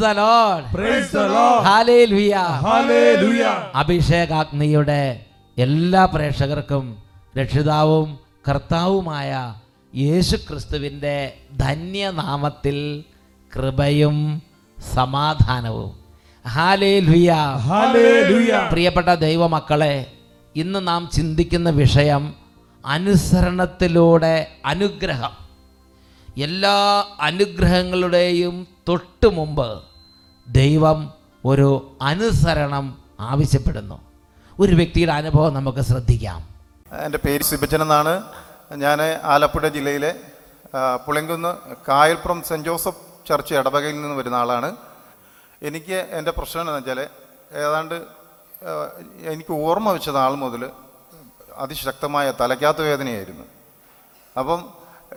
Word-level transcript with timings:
The 0.00 0.06
Lord. 0.06 0.66
Hallelujah. 1.64 2.34
അഭിഷേകാഗ്നിയുടെ 3.74 5.24
എല്ലാ 5.58 6.04
പ്രേക്ഷകർക്കും 6.04 6.98
രക്ഷിതാവും 7.38 8.18
കർത്താവുമായ 8.48 9.54
യേശു 9.96 10.36
ക്രിസ്തുവിന്റെ 10.36 11.34
ധന്യനാമത്തിൽ 11.56 13.04
കൃപയും 13.56 14.42
സമാധാനവും. 14.94 15.92
ഹാലേ 16.48 17.00
ലുയ 17.00 17.30
പ്രിയപ്പെട്ട 18.70 19.14
ദൈവമക്കളെ 19.14 20.06
ഇന്ന് 20.56 20.88
നാം 20.88 21.08
ചിന്തിക്കുന്ന 21.12 21.70
വിഷയം 21.70 22.34
അനുസരണത്തിലൂടെ 22.86 24.34
അനുഗ്രഹം. 24.66 25.34
എല്ലാ 26.42 27.04
അനുഗ്രഹങ്ങളുടെയും 27.20 28.66
തൊട്ടു 28.88 29.28
മുമ്പ് 29.28 29.89
ദൈവം 30.52 31.14
ഒരു 31.44 31.96
അനുസരണം 32.02 32.98
ആവശ്യപ്പെടുന്നു. 33.20 33.96
ഒരു 34.60 34.74
വ്യക്തിയുടെ 34.74 35.12
അനുഭവം 35.12 35.54
നമുക്ക് 35.54 35.78
ശ്രദ്ധിക്കാം. 35.78 36.40
എന്റെ 37.04 37.18
പേര് 37.18 37.42
സിബജൻ 37.42 37.82
എന്നാണ്. 37.82 38.22
ഞാൻ 38.76 38.98
ആലപ്പുഴ 39.22 39.68
ജില്ലയിലെ 39.68 40.14
Pulinkunnu 41.06 41.52
Kayalpuram 41.88 42.42
saint 42.42 42.66
Joseph 42.68 43.28
church 43.28 43.54
ഇടവകയിൽ 43.54 44.02
നിന്ന് 44.02 44.16
വരുന്ന 44.16 44.36
ആളാണ്. 44.36 44.76
എനിക്ക് 45.62 46.08
എന്റെ 46.10 46.30
പ്രശ്നം 46.30 46.62
എന്ന് 46.62 46.72
വെച്ചാൽ 46.72 47.00
ഏതാണ്ട് 47.54 47.94
എനിക്ക് 49.20 49.52
ഓർമ്മ 49.52 49.92
വെച്ച 49.92 50.10
നാൾ 50.10 50.34
മുതൽ 50.34 50.70
അതിശക്തമായ 51.56 52.32
തലയ്ക്കാത്ത 52.40 52.78
വേദനയായിരുന്നു. 52.78 53.44
അപ്പം 54.38 54.68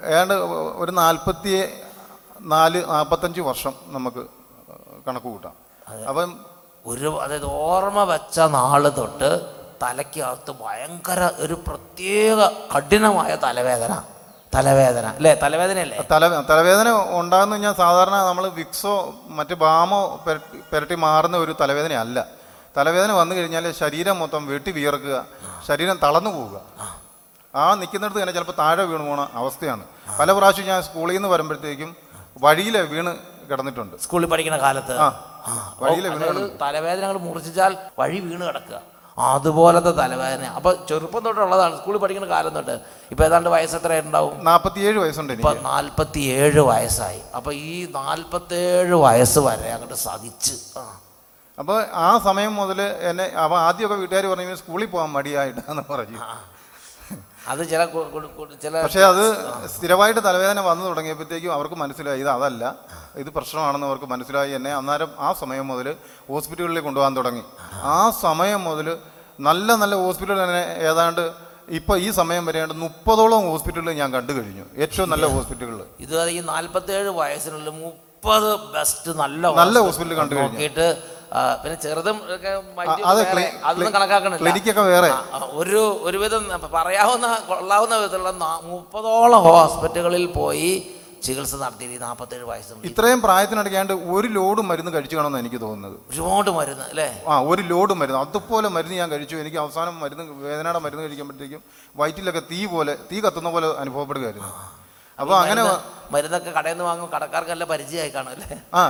ഏതാണ്ട് 0.06 0.34
ഒരു 0.82 0.92
നാൽപ്പത്തി 0.92 1.64
നാല് 2.42 2.80
നാൽപ്പത്തഞ്ച് 2.90 3.42
വർഷം 3.42 3.74
നമുക്ക് 3.88 4.43
കണക്ക് 5.08 5.26
കൂട്ടാം. 5.26 5.56
അപ്പം 6.08 6.40
ഒരു 6.86 7.20
അതായത് 7.22 7.46
ഓർമ്മ 7.46 8.04
വെച്ച 8.04 8.40
നാൾ 8.40 8.90
തൊട്ട് 8.90 9.30
തലയ്ക്കകത്ത് 9.84 10.52
ഭയങ്കര 10.62 11.32
ഒരു 11.38 11.54
പ്രത്യേക 11.68 12.40
കഠിനമായ 12.76 13.36
തലവേദന. 13.36 13.94
തലവേദന 14.56 15.06
അല്ലേ? 15.06 15.34
തലവേദനയല്ലേ? 15.34 15.98
തല 16.12 16.44
തലവേദന 16.50 16.90
ഉണ്ടാകുന്ന 17.20 17.58
ഞാൻ 17.58 17.76
സാധാരണ 17.76 18.16
നമ്മൾ 18.16 18.48
വിക്സോ 18.50 19.14
മറ്റ് 19.26 19.54
ബാമോ 19.54 20.20
പുരട്ടി 20.72 20.96
മാറുന്ന 20.96 21.38
ഒരു 21.38 21.56
തലവേദന 21.62 21.94
അല്ല 21.94 22.28
തലവേദന 22.78 23.12
വന്നു 23.12 23.36
കഴിഞ്ഞാൽ 23.36 23.72
ശരീരം 23.72 24.20
മൊത്തം 24.20 24.46
വെട്ടി 24.48 24.72
വിയർക്കുക 24.72 25.26
ശരീരം 25.68 26.00
തളർന്നു 26.04 26.30
പോവുക. 26.30 26.62
ആ. 27.54 27.76
നിൽക്കുന്നിടത്ത് 27.76 28.20
തന്നെ 28.20 28.34
ചിലപ്പോൾ 28.34 28.52
താഴെ 28.60 28.84
വീണ് 28.84 29.08
പോണ 29.08 29.30
അവസ്ഥയാണ്. 29.34 29.84
പല 30.20 30.32
പ്രാവശ്യം 30.32 30.66
ഞാൻ 30.66 30.84
സ്കൂളിൽ 30.84 31.14
നിന്ന് 31.14 31.30
വരുമ്പോഴത്തേക്കും 31.30 31.96
വഴിയിലെ 32.42 32.82
വീണ് 32.82 33.18
കിടന്നിട്ടുണ്ട്. 33.50 33.96
സ്കൂളിൽ 33.98 34.26
പഠിക്കുന്ന 34.26 34.58
കാലത്ത്. 34.58 34.96
ആ 34.98 35.08
ആ, 35.48 35.54
വഴിയിൽ 35.80 36.06
അപ്പൊ 36.08 36.20
വീണ് 36.20 36.30
അതായത് 36.32 36.60
തലവേദന 36.62 37.18
മുറിച്ചാൽ 37.18 37.78
വഴി 38.00 38.20
വീണ് 38.20 38.44
കിടക്കുക. 38.44 38.78
അതുപോലത്തെ 39.18 39.92
തലവേദന. 39.92 40.46
അപ്പൊ 40.56 40.74
ചെറുപ്പം 40.90 41.24
തൊട്ടുള്ളതാണ് 41.24 41.78
സ്കൂളിൽ 41.78 42.00
പഠിക്കുന്ന 42.00 42.28
കാലം 42.28 42.54
തൊട്ട്. 42.54 42.76
ഇപ്പൊ 43.12 43.24
ഏതാണ്ട് 43.26 43.50
വയസ്സ് 43.50 43.76
എത്ര 43.76 44.00
ഉണ്ടാവും? 44.00 44.34
നാൽപ്പത്തിയേഴ് 44.44 44.98
വയസ്സുണ്ട് 45.00 45.34
ഇപ്പൊ 45.34 45.54
നാൽപ്പത്തിയേഴ് 45.54 46.60
വയസ്സായി. 46.60 47.22
അപ്പൊ 47.36 47.52
ഈ 47.52 47.88
നാൽപ്പത്തേഴ് 47.96 48.96
വയസ്സ് 48.96 49.40
വരെ 49.40 49.72
അങ്ങോട്ട് 49.72 49.96
സഹിച്ച്. 49.96 50.56
ആ. 50.78 50.84
അപ്പോൾ 51.58 51.86
ആ 51.94 52.18
സമയം 52.18 52.56
മുതൽ 52.56 52.82
എന്നെ 53.02 53.24
അപ്പോൾ 53.38 53.60
ആദ്യമൊക്കെ 53.60 53.96
വീട്ടുകാർ 53.96 54.26
പറഞ്ഞു 54.28 54.56
സ്കൂളിൽ 54.56 54.86
പോകാൻ 54.86 55.10
മടിയായിട്ടാന്ന് 55.12 55.84
പറഞ്ഞു. 55.90 56.20
അത് 57.52 57.62
ചില 57.70 57.82
ചില 58.62 58.74
പക്ഷേ 58.84 59.02
അത് 59.04 59.24
സ്ഥിരമായിട്ട് 59.74 60.22
തലവേദന 60.28 60.60
വന്നു 60.68 60.84
തുടങ്ങിയപ്പോഴത്തേക്കും 60.90 61.54
അവർക്ക് 61.56 61.78
മനസ്സിലായി 61.82 62.22
ഇത് 62.24 62.30
അതല്ല 62.30 62.64
ഇത് 63.22 63.30
പ്രശ്നമാണെന്ന് 63.38 63.88
അവർക്ക് 63.90 64.06
മനസ്സിലായി. 64.06 64.52
എന്നെ 64.52 64.72
അന്നേരം 64.78 65.10
ആ 65.20 65.30
സമയം 65.42 65.66
മുതൽ 65.68 65.88
ഹോസ്പിറ്റലുകളിൽ 66.30 66.82
കൊണ്ടുപോകാൻ 66.88 67.14
തുടങ്ങി. 67.20 67.44
ആ 67.94 67.98
സമയം 68.26 68.62
മുതൽ 68.70 68.88
നല്ല 69.40 69.70
നല്ല 69.82 69.96
ഹോസ്പിറ്റലുകൾ 70.04 70.42
തന്നെ 70.46 70.64
ഏതാണ്ട് 70.90 71.24
ഇപ്പോൾ 71.70 71.98
ഈ 71.98 72.08
സമയം 72.12 72.44
വരെയാണ്ട് 72.48 72.76
മുപ്പതോളം 72.86 73.44
ഹോസ്പിറ്റലുകൾ 73.50 73.94
ഞാൻ 74.02 74.10
കണ്ടു 74.14 74.34
കഴിഞ്ഞു. 74.38 74.66
ഏറ്റവും 74.84 75.08
നല്ല 75.10 75.26
ഹോസ്പിറ്റലുകൾ. 75.36 75.80
ഇത് 76.06 76.18
ഈ 76.30 76.40
നാൽപ്പത്തേഴ് 76.52 77.12
വയസ്സിനുള്ളിൽ 77.22 77.70
മുപ്പത് 77.84 78.50
ബെസ്റ്റ് 78.76 79.12
നല്ല 79.22 79.44
നല്ല 79.62 79.78
ഹോസ്പിറ്റൽ 79.86 80.16
കണ്ടു 80.22 80.36
കഴിഞ്ഞു. 80.36 80.52
നോക്കിയിട്ട് 80.54 80.88
ആ, 80.88 81.23
പിന്നെ 81.62 81.76
ചെറുതും 81.84 82.18
ഒക്കെ 82.34 82.50
അതൊന്നും 83.68 83.94
കണക്കാക്കണില്ല. 83.96 84.42
ക്ലിനിക്കൊക്കെ 84.42 84.84
വേറെ. 84.90 85.10
ഒരു 85.62 85.80
ഒരുവിധം 86.08 86.44
പറയാവുന്ന 86.76 87.28
കൊള്ളാവുന്ന 87.48 87.96
വിധത്തിലുള്ള 87.98 88.32
മുപ്പതോളം 88.74 89.42
ഹോസ്പിറ്റലുകളിൽ 89.48 90.26
പോയി 90.40 90.70
ചികിത്സ 91.26 91.56
നടത്തി 91.56 91.98
നാൽപ്പത്തേഴ് 92.00 92.46
വയസ്സുണ്ട് 92.50 92.86
ഇത്രയും 92.88 93.20
പ്രായത്തിനടക്കാണ്ട് 93.26 93.94
ഒരു 94.16 94.28
ലോഡ് 94.38 94.62
മരുന്ന് 94.70 94.92
കഴിച്ചു 94.96 95.16
കാണുമെന്ന് 95.16 95.40
എനിക്ക് 95.44 95.60
തോന്നുന്നത്. 95.62 95.96
ഒരുപാട് 96.12 96.50
മരുന്ന് 96.58 96.86
അല്ലേ? 96.90 97.08
ആ 97.28 97.36
ഒരു 97.52 97.62
ലോഡ് 97.72 97.94
മരുന്ന്. 98.00 98.20
അതുപോലെ 98.26 98.68
മരുന്ന് 98.76 98.96
ഞാൻ 99.02 99.10
കഴിച്ചു. 99.14 99.36
എനിക്ക് 99.44 99.60
അവസാനം 99.64 99.96
മരുന്ന് 100.04 100.24
വേദനയുടെ 100.48 100.82
മരുന്ന് 100.86 101.04
കഴിക്കുമ്പോഴത്തേക്കും 101.06 101.62
വയറ്റിലൊക്കെ 101.96 102.44
തീ 102.52 102.60
പോലെ 102.74 102.96
തീ 103.12 103.20
കത്തുന്ന 103.26 103.50
പോലെ 103.56 103.68
അനുഭവപ്പെടുകയായിരുന്നു. 103.84 104.52
അപ്പോൾ 105.22 105.36
അങ്ങനെ 105.42 105.64
മരുന്നൊക്കെ 106.14 106.52
കടയിൽ 106.58 106.76
നിന്ന് 106.76 106.86
വാങ്ങും 106.90 107.08
കടക്കാർക്ക് 107.14 107.52
നല്ല 107.54 107.66
പരിചയമായി 107.72 108.12
കാണും 108.16 108.32
അല്ലേ 108.36 108.56
ആ 108.80 108.82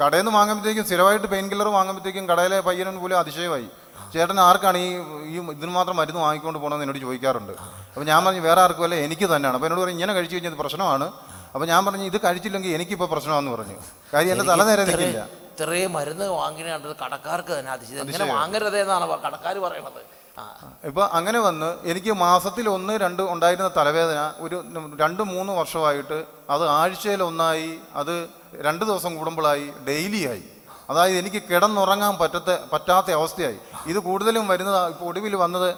കടയിൽ 0.00 0.22
നിന്ന് 0.22 0.32
വാങ്ങുമ്പോഴത്തേക്കും 0.38 0.84
സ്ഥിരമായിട്ട് 0.88 1.28
പെയിൻ 1.32 1.46
കില്ലർ 1.52 1.68
വാങ്ങുമ്പോഴത്തേക്കും 1.76 2.24
കടയിലെ 2.30 2.58
പയ്യനും 2.68 2.98
പോലും 3.02 3.18
അതിശയമായി. 3.22 3.68
ചേട്ടൻ 4.12 4.38
ആർക്കാണ് 4.48 4.78
ഈ 4.84 4.88
ഈ 5.32 5.38
ഇതിന് 5.54 5.72
മാത്രം 5.78 5.96
മരുന്ന് 6.00 6.20
വാങ്ങിക്കൊണ്ട് 6.26 6.58
പോകണമെന്ന് 6.60 6.84
എന്നോട് 6.86 7.00
ചോദിക്കാറുണ്ട്. 7.06 7.54
അപ്പോൾ 7.94 8.06
ഞാൻ 8.10 8.20
പറഞ്ഞു 8.26 8.42
വേറെ 8.48 8.60
ആർക്കും 8.64 8.84
അല്ല 8.86 8.96
എനിക്ക് 9.06 9.26
തന്നെയാണ്. 9.32 9.56
അപ്പോൾ 9.58 9.68
എന്നോട് 9.68 9.82
പറഞ്ഞു 9.82 9.96
ഇങ്ങനെ 9.98 10.12
കഴിച്ചു 10.18 10.34
കഴിഞ്ഞാൽ 10.36 10.56
പ്രശ്നമാണ്. 10.62 11.06
അപ്പോൾ 11.54 11.66
ഞാൻ 11.72 11.80
പറഞ്ഞു 11.86 12.06
ഇത് 12.10 12.18
കഴിച്ചില്ലെങ്കിൽ 12.26 12.70
എനിക്കിപ്പോൾ 12.78 13.08
പ്രശ്നമാണെന്ന് 13.14 13.52
പറഞ്ഞു. 13.56 13.76
കാര്യം 14.14 14.32
എന്റെ 14.34 14.46
തല 14.52 14.62
നേരെ 14.70 14.84
നിൽക്കില്ല. 14.90 15.22
ഇത്രയും 15.52 15.92
മരുന്ന് 15.98 16.26
വാങ്ങിനെ 16.40 16.70
കണ്ടത് 16.74 16.94
കടക്കാർക്ക് 17.04 17.52
തന്നെ 17.58 17.70
അതിശയം. 17.76 18.04
ഇങ്ങനെ 18.10 18.28
വാങ്ങരുത് 18.36 18.78
എന്നാണ് 18.84 19.06
കടക്കാർ 19.26 19.56
പറയണത് 19.66 20.00
ആ. 20.38 20.44
ഇപ്പോൾ 20.84 21.04
അങ്ങനെ 21.12 21.38
വന്ന് 21.38 21.76
എനിക്ക് 21.84 22.12
മാസത്തിൽ 22.16 22.68
ഒന്ന് 22.68 22.92
രണ്ട് 22.98 23.22
ഉണ്ടായിരുന്ന 23.22 23.70
തലവേദന 23.76 24.20
ഒരു 24.38 24.56
രണ്ട് 25.00 25.22
മൂന്ന് 25.22 25.52
വർഷമായിട്ട് 25.52 26.18
അത് 26.50 26.68
ആഴ്ചയിൽ 26.68 27.22
ഒന്നായി 27.22 27.70
അത് 27.94 28.14
രണ്ട് 28.60 28.84
ദിവസം 28.84 29.16
കൂടുമ്പോഴായി 29.16 29.72
ഡെയിലി 29.88 30.26
ആയി 30.26 30.44
അതായത് 30.90 31.18
എനിക്ക് 31.18 31.42
കിടന്നുറങ്ങാൻ 31.42 32.18
പറ്റത്ത 32.18 32.50
പറ്റാത്ത 32.72 33.10
അവസ്ഥയായി. 33.10 33.58
ഇത് 33.86 33.98
കൂടുതലും 33.98 34.48
വരുന്നത് 34.48 34.88
ഇപ്പോൾ 34.90 35.04
ഒടുവിൽ 35.04 35.36
വന്നത് 35.36 35.68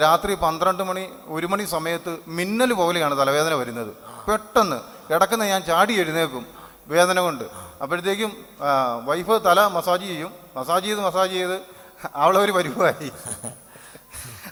രാത്രി 0.00 0.34
പന്ത്രണ്ട് 0.34 0.82
മണി 0.82 1.02
ഒരു 1.28 1.46
മണി 1.46 1.64
സമയത്ത് 1.64 2.18
മിന്നൽ 2.28 2.72
പോലെയാണ് 2.72 3.18
തലവേദന 3.18 3.54
വരുന്നത്. 3.54 3.90
പെട്ടെന്ന് 4.28 4.78
കിടക്കുന്ന 5.10 5.44
ഞാൻ 5.44 5.62
ചാടി 5.62 5.94
എഴുന്നേക്കും 5.94 6.44
വേദന 6.88 7.20
കൊണ്ട്. 7.20 7.44
അപ്പോഴത്തേക്കും 7.82 8.30
വൈഫ് 9.04 9.40
തല 9.46 9.60
മസാജ് 9.76 10.02
ചെയ്യും. 10.02 10.30
മസാജ് 10.56 10.84
ചെയ്ത് 10.84 11.00
മസാജ് 11.00 11.32
ചെയ്ത് 11.32 11.56
അവളൊരു 12.14 12.52
പരിവായി 12.52 13.12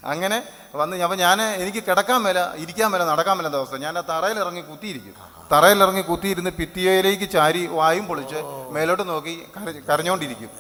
അങ്ങനെ 0.05 0.43
വന്ന് 0.75 0.97
അപ്പം 0.97 1.19
ഞാൻ 1.19 1.43
എനിക്ക് 1.43 1.79
കിടക്കാൻ 1.79 2.23
മേല 2.23 2.53
ഇരിക്കാൻ 2.57 2.91
മേല 2.91 3.05
നടക്കാൻ 3.05 3.37
മേലാത്ത 3.37 3.57
അവസ്ഥ? 3.57 3.77
ഞാൻ 3.77 3.99
ആ 3.99 4.01
തറയിൽ 4.01 4.39
ഇറങ്ങി 4.39 4.61
കുത്തിയിരിക്കും. 4.61 5.15
തറയിൽ 5.53 5.83
ഇറങ്ങി 5.83 6.03
കുത്തിയിരുന്ന് 6.03 6.51
പിത്തിയയിലേക്ക് 6.51 7.31
ചാരി 7.31 7.67
വായും 7.67 8.07
പൊളിച്ച് 8.07 8.35
മേലോട്ട് 8.71 9.09
നോക്കി 9.09 9.47
കര- 9.57 9.85
കരഞ്ഞോണ്ടിരിക്കും. 9.89 10.51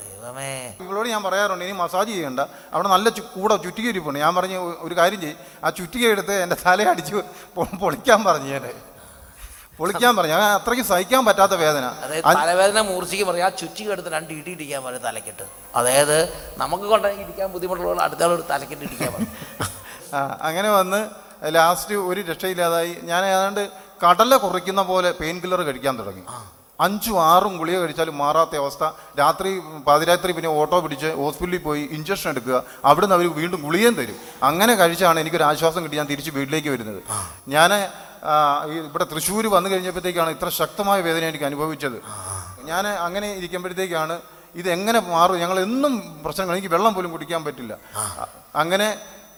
ഇവളോട് 0.81 1.09
ഞാൻ 1.09 1.23
പറയാറുണ്ട് 1.23 1.65
ഇനി 1.65 1.73
മസാജ് 1.73 2.09
ചെയ്യണ്ട. 2.09 2.41
അവിടെ 2.75 2.89
നല്ല 2.89 3.09
കൂടെ 3.09 3.57
ചുറ്റിക 3.57 3.89
ഇരിപ്പുണ്ട് 3.89 4.19
ഞാൻ 4.19 4.34
പറഞ്ഞു 4.34 4.77
ഒരു 4.78 4.97
കാര്യം 4.97 5.21
ചെയ്യും. 5.21 5.36
ആ 5.65 5.71
ചുറ്റിക 5.71 6.07
എടുത്ത് 6.07 6.43
എന്റെ 6.43 6.57
തല 6.66 6.89
അടിച്ച് 6.89 7.15
പൊളിക്കാൻ 7.77 8.25
പറഞ്ഞു 8.25 8.47
ഞാൻ 8.47 8.63
പൊളിക്കാൻ 9.80 10.12
പറഞ്ഞു. 10.16 10.34
അങ്ങനെ 10.36 10.53
അത്രയ്ക്ക് 10.59 10.84
സഹിക്കാൻ 10.91 11.22
പറ്റാത്ത 11.28 11.54
വേദന. 11.65 11.84
അതായത് 12.04 12.24
തലവേദന 12.24 12.80
മൂർച്ചയ്ക്ക് 12.91 13.27
പറയാം. 13.30 13.47
ആ 13.48 13.56
ചുറ്റി 13.60 13.84
എടുത്ത് 13.94 14.10
രണ്ട് 14.16 14.32
ഇടി 14.38 14.50
ഇടിക്കാൻ 14.56 14.80
പറയും 14.86 15.03
തലക്കെട്ട്. 15.09 15.44
അതായത് 15.78 16.18
നമുക്ക് 16.62 16.86
കൊണ്ട് 16.92 17.09
ഇരിക്കാൻ 17.24 17.48
ബുദ്ധിമുട്ടുള്ള 17.54 18.03
അടുത്ത 18.09 18.22
ആളൊരു 18.27 18.44
തലക്കെട്ട് 18.53 18.84
ഇടിക്കാൻ 18.88 19.10
പറയും 19.16 19.34
അങ്ങനെ 20.48 20.71
വന്ന് 20.78 21.00
ലാസ്റ്റ് 21.56 21.97
ഒരു 22.10 22.21
രക്ഷയില്ലാതായി. 22.30 22.94
ഞാൻ 23.10 23.22
ഏതാണ്ട് 23.34 23.62
കടല 24.04 24.36
കുറയ്ക്കുന്ന 24.44 24.82
പോലെ 24.91 25.10
പെയിൻ 25.21 25.36
കില്ലർ 25.42 25.60
കഴിക്കാൻ 25.68 25.94
തുടങ്ങി. 26.00 26.24
അഞ്ചും 26.84 27.16
ആറും 27.30 27.54
ഗുളിക 27.60 27.78
കഴിച്ചാലും 27.80 28.16
മാറാത്ത 28.21 28.54
അവസ്ഥ. 28.60 28.84
രാത്രി 29.21 29.50
പാതിരാത്രി 29.86 30.30
പിന്നെ 30.36 30.50
ഓട്ടോ 30.60 30.76
പിടിച്ച് 30.84 31.09
ഹോസ്പിറ്റലിൽ 31.22 31.62
പോയി 31.66 31.83
ഇഞ്ചക്ഷൻ 31.97 32.28
എടുക്കുക. 32.33 32.56
അവിടുന്ന് 32.91 33.16
അവർ 33.16 33.26
വീണ്ടും 33.41 33.60
ഗുളികയും 33.66 33.94
തരും. 33.98 34.18
അങ്ങനെ 34.48 34.74
കഴിച്ചാണ് 34.80 35.18
എനിക്കൊരു 35.24 35.47
ആശ്വാസം 35.50 35.80
കിട്ടി 35.84 35.97
ഞാൻ 36.00 36.09
തിരിച്ച് 36.12 36.30
വീട്ടിലേക്ക് 36.38 36.71
വരുന്നത്. 36.74 37.00
ഞാൻ 37.56 37.71
ഈ 38.72 38.75
ഇവിടെ 38.89 39.07
തൃശ്ശൂർ 39.13 39.45
വന്നു 39.57 39.69
കഴിഞ്ഞപ്പോഴത്തേക്കാണ് 39.72 40.31
ഇത്ര 40.37 40.49
ശക്തമായ 40.61 40.99
വേദന 41.07 41.25
എനിക്ക് 41.33 41.47
അനുഭവിച്ചത്. 41.51 41.99
ഞാൻ 42.71 42.87
അങ്ങനെ 43.07 43.28
ഇരിക്കുമ്പോഴത്തേക്കാണ് 43.39 44.17
ഇതെങ്ങനെ 44.61 45.01
മാറും? 45.15 45.39
ഞങ്ങൾ 45.43 45.59
എന്നും 45.67 45.93
പ്രശ്നങ്ങൾ 46.25 46.55
എനിക്ക് 46.57 46.72
വെള്ളം 46.75 46.93
പോലും 46.97 47.11
കുടിക്കാൻ 47.15 47.41
പറ്റില്ല. 47.47 47.72
അങ്ങനെ 48.63 48.89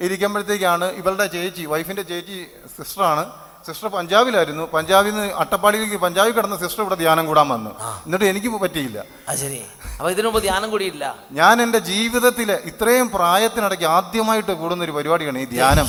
ഇരിക്കുമ്പോഴത്തേക്കാണ് 0.07 0.87
ഇവളുടെ 1.01 1.27
ചേച്ചി 1.35 1.65
വൈഫിന്റെ 1.73 2.05
ചേച്ചി 2.11 2.39
സിസ്റ്ററാണ്. 2.77 3.25
സിസ്റ്റർ 3.67 3.89
പഞ്ചാബിലായിരുന്നു. 3.97 4.65
പഞ്ചാബിൽ 4.73 5.13
നിന്ന് 5.17 5.27
അട്ടപ്പാടിയിലേക്ക് 5.43 5.99
പഞ്ചാബിൽ 6.05 6.33
കിടന്ന 6.39 6.57
സിസ്റ്റർ 6.63 6.83
ഇവിടെ 6.85 6.97
ധ്യാനം 7.03 7.25
കൂടാൻ 7.31 7.47
വന്നു. 7.55 7.73
എന്നിട്ട് 8.07 8.27
എനിക്ക് 8.33 8.59
പറ്റിയില്ല. 8.65 8.99
അത് 9.29 9.39
ശരി. 9.43 9.61
അപ്പൊ 9.99 10.11
ഇതിനു 10.15 10.27
മുമ്പ് 10.29 10.41
ധ്യാനം 10.49 10.69
കൂടിയില്ല? 10.75 11.05
ഞാൻ 11.41 11.55
എന്റെ 11.65 11.81
ജീവിതത്തിൽ 11.93 12.51
ഇത്രയും 12.73 13.09
പ്രായത്തിനിടയ്ക്ക് 13.17 13.89
ആദ്യമായിട്ട് 13.97 14.53
കൂടുന്ന 14.63 14.85
ഒരു 14.89 14.97
പരിപാടിയാണ് 14.99 15.39
ഈ 15.45 15.49
ധ്യാനം. 15.55 15.87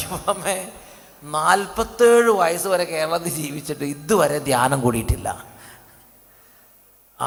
നാൽപ്പത്തേഴ് 1.23 2.29
വയസ്സ് 2.29 2.67
വരെ 2.67 2.83
കേരളത്തിൽ 2.83 3.29
ജീവിച്ചിട്ട് 3.29 3.83
ഇതുവരെ 3.83 4.37
ധ്യാനം 4.37 4.81
കൂടിയിട്ടില്ല. 4.81 5.45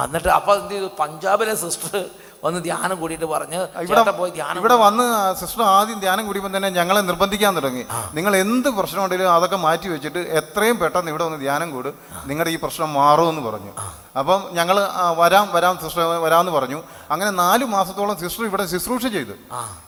എന്നിട്ട് 0.05 0.29
അപ്പം 0.29 0.61
എന്ത് 0.61 0.75
ചെയ്തു? 0.75 0.91
പഞ്ചാബിലെ 1.01 1.55
സിസ്റ്റർ 1.55 2.11
വന്ന് 2.47 2.61
ധ്യാനം 2.69 2.97
കൂടിയിട്ട് 3.03 3.29
പറഞ്ഞ് 3.35 3.61
ഇവിടെ 3.87 4.13
പോയി 4.21 4.33
ധ്യാനം 4.39 4.61
ഇവിടെ 4.63 4.77
വന്ന് 4.85 5.05
സിസ്റ്റർ 5.41 5.63
ആദ്യം 5.75 5.99
ധ്യാനം 6.05 6.25
കൂടിയപ്പോൾ 6.29 6.53
തന്നെ 6.57 6.71
ഞങ്ങളെ 6.79 7.03
നിർബന്ധിക്കാൻ 7.11 7.53
തുടങ്ങി. 7.59 7.85
നിങ്ങൾ 8.19 8.33
എന്ത് 8.45 8.69
പ്രശ്നം 8.79 9.03
ഉണ്ടെങ്കിലും 9.05 9.35
അതൊക്കെ 9.37 9.59
മാറ്റി 9.67 9.89
വെച്ചിട്ട് 9.95 10.21
എത്രയും 10.41 10.77
പെട്ടെന്ന് 10.83 11.11
ഇവിടെ 11.15 11.25
വന്ന് 11.29 11.41
ധ്യാനം 11.45 11.71
കൂട്. 11.77 11.91
നിങ്ങളുടെ 12.31 12.53
ഈ 12.57 12.59
പ്രശ്നം 12.65 12.91
മാറുമെന്ന് 13.01 13.45
പറഞ്ഞു. 13.49 13.73
അപ്പം 14.21 14.41
ഞങ്ങൾ 14.59 14.77
വരാം 15.23 15.47
വരാം 15.57 15.75
സിസ്റ്റർ 15.83 16.05
വരാമെന്ന് 16.27 16.53
പറഞ്ഞു. 16.59 16.79
അങ്ങനെ 17.13 17.31
നാല് 17.43 17.65
മാസത്തോളം 17.75 18.17
സിസ്റ്റർ 18.23 18.45
ഇവിടെ 18.51 18.65
ശുശ്രൂഷ 18.73 19.05
ചെയ്തു. 19.17 19.35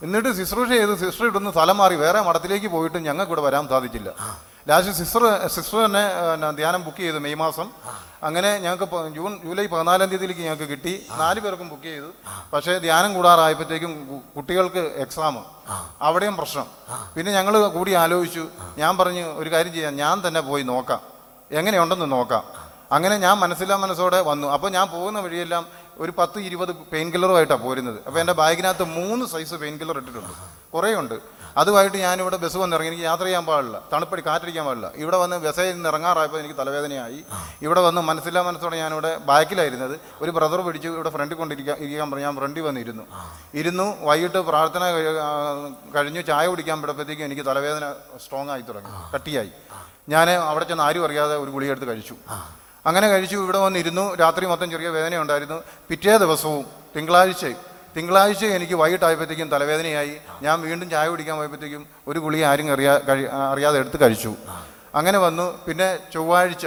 എന്നിട്ട് 0.06 0.30
ശുശ്രൂഷ 0.40 0.68
ചെയ്ത് 0.80 0.94
സിസ്റ്റർ 1.04 1.26
ഇവിടുന്ന് 1.28 1.52
സ്ഥലം 1.56 1.78
മാറി 1.82 1.96
വേറെ 2.04 2.20
മഠത്തിലേക്ക് 2.28 2.70
പോയിട്ട് 2.76 2.98
ഞങ്ങൾക്ക് 3.08 3.32
ഇവിടെ 3.32 3.44
വരാൻ 3.48 3.64
സാധിച്ചില്ല. 3.74 4.10
ലാസ്റ്റ് 4.68 4.92
സിസ്റ്റർ 4.98 5.22
സിസ്റ്റർ 5.54 5.78
തന്നെ 5.84 6.02
ധ്യാനം 6.58 6.80
ബുക്ക് 6.86 7.00
ചെയ്തു 7.04 7.18
മെയ് 7.26 7.36
മാസം. 7.42 7.66
അങ്ങനെ 8.28 8.50
ഞങ്ങൾക്ക് 8.64 8.86
ജൂൺ 9.16 9.32
ജൂലൈ 9.44 9.64
പതിനാലാം 9.72 10.08
തീയതിയിലേക്ക് 10.10 10.42
ഞങ്ങൾക്ക് 10.46 10.68
കിട്ടി. 10.72 10.92
നാല് 11.20 11.40
പേർക്കും 11.44 11.68
ബുക്ക് 11.72 11.88
ചെയ്തു. 11.90 12.08
പക്ഷേ 12.52 12.72
ധ്യാനം 12.86 13.10
കൂടാറായപ്പോഴത്തേക്കും 13.16 13.92
കുട്ടികൾക്ക് 14.36 14.82
എക്സാം 15.04 15.36
അവിടെയും 16.08 16.36
പ്രശ്നം. 16.40 16.66
പിന്നെ 17.14 17.32
ഞങ്ങൾ 17.38 17.54
കൂടി 17.76 17.92
ആലോചിച്ചു. 18.02 18.44
ഞാൻ 18.82 18.92
പറഞ്ഞു 19.00 19.24
ഒരു 19.40 19.48
കാര്യം 19.54 19.72
ചെയ്യാം. 19.76 19.96
ഞാൻ 20.02 20.22
തന്നെ 20.26 20.42
പോയി 20.50 20.66
നോക്കാം. 20.72 21.00
എങ്ങനെയുണ്ടെന്ന് 21.60 22.08
നോക്കാം. 22.16 22.44
അങ്ങനെ 22.96 23.16
ഞാൻ 23.24 23.34
മനസ്സിലാ 23.44 23.76
മനസ്സോടെ 23.86 24.20
വന്നു. 24.30 24.46
അപ്പോൾ 24.56 24.70
ഞാൻ 24.76 24.86
പോകുന്ന 24.92 25.18
വഴിയെല്ലാം 25.24 25.64
ഒരു 26.02 26.12
പത്ത് 26.18 26.38
ഇരുപത് 26.48 26.72
പെയിൻ 26.92 27.06
കില്ലറുമായിട്ടാണ് 27.12 27.62
പോരുന്നത്. 27.62 27.98
അപ്പോൾ 28.06 28.20
എന്റെ 28.20 28.34
ബാഗിനകത്ത് 28.42 28.84
മൂന്ന് 28.98 29.24
സൈസ് 29.32 29.54
പെയിൻ 29.62 29.74
കില്ലർ 29.80 29.98
ഇട്ടിട്ടുണ്ട്. 30.02 30.32
കുറേ 30.74 30.90
ഉണ്ട് 31.02 31.16
അതുമായിട്ട് 31.58 31.96
ഞാനിവിടെ 31.96 32.36
ബസ് 32.36 32.56
വന്നിറങ്ങി. 32.56 32.88
എനിക്ക് 32.88 33.04
യാത്ര 33.04 33.24
ചെയ്യാൻ 33.24 33.46
പാടില്ല. 33.46 33.82
തണുപ്പടി 33.92 34.22
കാറ്റടിക്കാൻ 34.26 34.66
പാടില്ല. 34.66 34.90
ഇവിടെ 34.94 35.16
വന്ന് 35.16 35.36
ബസ്സിൽ 35.36 35.72
നിന്ന് 35.72 35.88
ഇറങ്ങാറായപ്പോൾ 35.88 36.38
എനിക്ക് 36.38 36.54
തലവേദനയായി. 36.54 37.24
ഇവിടെ 37.62 37.80
വന്ന് 37.80 38.00
മനസ്സില്ലാ 38.00 38.42
മനസ്സോടെ 38.42 38.76
ഞാനിവിടെ 38.76 39.16
ബാക്കിലായിരുന്നത്. 39.16 40.00
ഒരു 40.20 40.30
ബ്രദർ 40.30 40.60
പിടിച്ച് 40.60 40.88
ഇവിടെ 40.88 41.10
ഫ്രണ്ടിൽ 41.10 41.36
കൊണ്ടിരിക്കാൻ 41.36 41.76
ഇരിക്കാൻ 41.76 42.10
പറഞ്ഞു 42.10 42.24
ഞാൻ 42.24 42.36
ഫ്രണ്ടിൽ 42.36 42.62
വന്നിരുന്നു. 42.62 43.02
ഇരുന്നു 43.54 44.04
വൈകിട്ട് 44.04 44.38
പ്രാർത്ഥന 44.38 44.90
കഴി- 44.90 45.94
കഴിഞ്ഞു. 45.96 46.20
ചായ 46.20 46.46
കുടിക്കാൻ 46.46 46.80
പെടുമ്പോഴത്തേക്കും 46.80 47.24
എനിക്ക് 47.24 47.46
തലവേദന 47.46 47.94
സ്ട്രോങ് 48.24 48.50
ആയി 48.50 48.60
തുടങ്ങി. 48.60 49.12
കട്ടിയായി. 49.14 49.50
ഞാൻ 50.08 50.30
അവിടെ 50.30 50.64
ചെന്ന് 50.64 50.82
ആരും 50.82 51.04
അറിയാതെ 51.04 51.36
ഒരു 51.36 51.50
ഗുളിയെടുത്ത് 51.50 51.86
കഴിച്ചു. 51.86 52.14
അങ്ങനെ 52.86 53.08
കഴിച്ചു. 53.08 53.36
ഇവിടെ 53.36 53.58
വന്നിരുന്നു. 53.58 54.14
രാത്രി 54.14 54.46
മൊത്തം 54.46 54.70
ചെറിയ 54.70 54.88
വേദന 54.88 55.16
ഉണ്ടായിരുന്നു 55.16 55.62
പിറ്റേ 55.88 56.16
ദിവസവും 56.16 56.66
തിങ്കളാഴ്ച 56.96 57.46
തിങ്കളാഴ്ച 57.96 58.44
എനിക്ക് 58.44 58.76
വൈകിട്ടായപ്പോഴത്തേക്കും 58.80 59.48
തലവേദനയായി. 59.48 60.14
ഞാൻ 60.42 60.56
വീണ്ടും 60.60 60.90
ചായ 60.90 61.08
കുടിക്കാൻ 61.08 61.36
പോയപ്പോഴത്തേക്കും 61.36 61.86
ഒരു 62.08 62.18
ഗുളിക 62.18 62.44
ആരും 62.44 62.72
അറിയാ 62.72 62.98
കഴി 63.08 63.24
അറിയാതെ 63.52 63.78
എടുത്ത് 63.78 64.00
കഴിച്ചു. 64.02 64.32
അങ്ങനെ 64.94 65.18
വന്നു. 65.18 65.46
പിന്നെ 65.66 65.88
ചൊവ്വാഴ്ച 66.12 66.66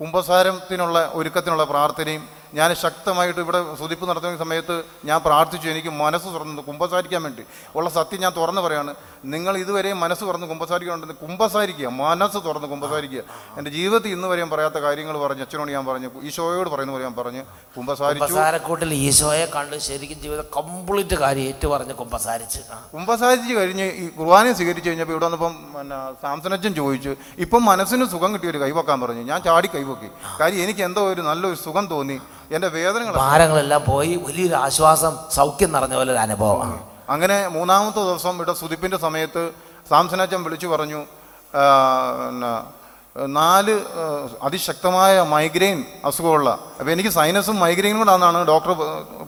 കുംഭസാരത്തിനുള്ള 0.00 1.10
ഒരുക്കത്തിനുള്ള 1.14 1.64
പ്രാർത്ഥനയും 1.64 2.37
ഞാൻ 2.56 2.70
ശക്തമായിട്ട് 2.82 3.40
ഇവിടെ 3.44 3.60
സുതിപ്പ് 3.78 4.04
നടത്തുന്ന 4.08 4.38
സമയത്ത് 4.44 4.74
ഞാൻ 5.08 5.18
പ്രാർത്ഥിച്ചു 5.26 5.68
എനിക്ക് 5.72 5.90
മനസ്സ് 6.02 6.28
തുറന്നു 6.34 6.62
കുമ്പസാരിക്കാൻ 6.68 7.20
വേണ്ടി. 7.26 7.44
ഉള്ള 7.76 7.88
സത്യം 7.96 8.20
ഞാൻ 8.24 8.32
തുറന്നു 8.38 8.62
പറയാണ്. 8.66 8.92
നിങ്ങൾ 9.34 9.52
ഇതുവരെ 9.62 9.90
മനസ്സ് 10.02 10.24
തുറന്ന് 10.28 10.46
കുമ്പസാരിക്കുന്നുണ്ടെന്ന് 10.52 11.16
കുമ്പസാരിക്കുക 11.24 11.88
മനസ്സ് 12.02 12.38
തുറന്ന് 12.46 12.68
കുമ്പസാരിക്കുക. 12.72 13.22
എന്റെ 13.58 13.70
ജീവിതത്തിൽ 13.76 14.10
ഇന്ന് 14.16 14.28
വരെയും 14.32 14.50
പറയാത്ത 14.54 14.78
കാര്യങ്ങൾ 14.86 15.16
പറഞ്ഞു 15.24 15.42
അച്ഛനോട് 15.46 15.72
ഞാൻ 15.76 15.84
പറഞ്ഞു 15.90 16.10
ഈശോയോട് 16.28 16.70
പറയുന്ന 16.74 16.92
പോലെ 16.94 17.04
ഞാൻ 17.08 17.16
പറഞ്ഞു 17.20 17.42
കുമ്പസാരക്കൂട്ടിൽ 17.76 18.94
ഈശോയെ 19.08 19.46
കണ്ട് 19.56 19.76
ശരിക്കും 19.88 20.20
ജീവിതം 20.24 20.46
കംപ്ലീറ്റ് 20.58 21.18
കാര്യം 21.24 21.46
ഏറ്റു 21.50 21.66
പറഞ്ഞ് 21.74 21.96
കുമ്പസാരിച്ച്. 22.02 22.60
കുമ്പസാരിച്ച് 22.94 23.52
കഴിഞ്ഞ് 23.60 23.86
ഈ 24.02 24.06
കുർബാനയെ 24.18 24.54
സ്വീകരിച്ച് 24.60 24.88
കഴിഞ്ഞപ്പോൾ 24.90 25.16
ഇവിടെ 25.16 25.26
വന്നപ്പം 25.28 25.54
പിന്നെ 25.76 25.98
സാംസനച്ചൻ 26.24 26.72
ചോദിച്ചു 26.80 27.14
ഇപ്പം 27.46 27.62
മനസ്സിന് 27.70 28.06
സുഖം 28.14 28.32
കിട്ടിയൊരു 28.34 28.62
കൈവക്കാൻ 28.64 28.98
പറഞ്ഞു. 29.04 29.22
ഞാൻ 29.30 29.38
ചാടി 29.46 29.68
കൈവക്കി 29.76 30.10
കാര്യം 30.40 30.62
എനിക്ക് 30.66 30.84
എന്തോ 30.88 31.04
ഒരു 31.12 31.22
നല്ലൊരു 31.30 31.58
സുഖം 31.66 31.86
തോന്നി. 31.94 32.18
എന്റെ 32.54 32.68
വേദനകൾ 32.68 33.12
ഭാരങ്ങളെല്ലാം 33.14 33.82
പോയി 33.86 34.12
വലിയൊരു 34.26 34.54
ആശ്വാസം 34.54 35.16
സൗഖ്യം 35.32 35.72
നിറഞ്ഞ 35.72 35.94
പോലെ 35.94 36.12
ഒരു 36.12 36.18
അനുഭവമാണ്. 36.18 36.78
അങ്ങനെ 37.14 37.48
മൂന്നാമത്തെ 37.48 38.02
ദിവസം 38.08 38.34
ഇവിടെ 38.36 38.52
സുതിപ്പിന്റെ 38.52 38.98
സമയത്ത് 38.98 39.42
സാംസനാച്ചൻ 39.90 40.42
വിളിച്ചു 40.44 40.66
പറഞ്ഞു 40.66 41.00
നാല് 43.26 43.74
അതിശക്തമായ 44.42 45.22
മൈഗ്രെയിൻ 45.22 45.84
അസുഖമുള്ള 46.04 46.50
അപ്പോൾ 46.78 46.90
എനിക്ക് 46.90 47.10
സൈനസും 47.10 47.56
മൈഗ്രെയിനും 47.60 47.98
കൂടെ 47.98 48.12
ആണെന്നാണ് 48.12 48.46
ഡോക്ടർ 48.46 48.72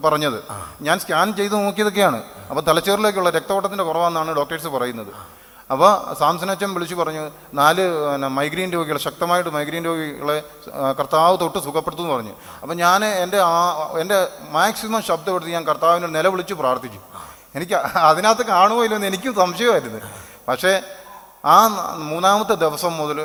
പറഞ്ഞത്. 0.05 0.37
ഞാൻ 0.81 0.99
സ്കാൻ 0.99 1.33
ചെയ്ത് 1.35 1.55
നോക്കിയതൊക്കെയാണ്. 1.65 2.19
അപ്പോൾ 2.49 2.61
തലച്ചോറിലേക്കുള്ള 2.61 3.29
രക്തഓട്ടത്തിന്റെ 3.29 3.83
കുറവാണെന്നാണ് 3.83 4.35
ഡോക്ടേഴ്സ് 4.35 4.67
പറയുന്നത്. 4.67 5.11
അപ്പോൾ 5.73 5.91
സാംസനച്ചൻ 6.19 6.69
വിളിച്ചു 6.75 6.95
പറഞ്ഞു 6.95 7.23
നാല് 7.59 7.83
മൈഗ്രെയിൻ 8.37 8.69
രോഗികൾ 8.75 8.97
ശക്തമായിട്ട് 9.07 9.49
മൈഗ്രെയിൻ 9.55 9.83
രോഗികളെ 9.89 10.37
കർത്താവ് 10.99 11.35
തൊട്ട് 11.41 11.59
സുഖപ്പെടുത്തുമെന്ന് 11.65 12.15
പറഞ്ഞു. 12.15 12.33
അപ്പോൾ 12.61 12.75
ഞാൻ 12.83 13.05
എന്റെ 13.05 13.39
ആ 13.41 13.59
എന്റെ 14.01 14.17
മാക്സിമം 14.55 15.03
ശബ്ദം 15.09 15.35
എടുത്ത് 15.35 15.51
ഞാൻ 15.57 15.65
കർത്താവിനെ 15.69 16.07
നിലവിളിച്ച് 16.17 16.53
പ്രാർത്ഥിച്ചു. 16.61 16.99
എനിക്ക് 17.55 17.75
അതിനകത്ത് 18.09 18.45
കാണുമോ 18.45 18.81
ഇല്ലെന്ന് 18.83 19.07
എനിക്കും 19.07 19.35
സംശയമായിരുന്നു. 19.35 20.01
പക്ഷേ 20.49 20.73
ആ 21.45 21.57
മൂന്നാമത്തെ 22.11 22.55
ദിവസം 22.65 22.93
മുതൽ 22.97 23.19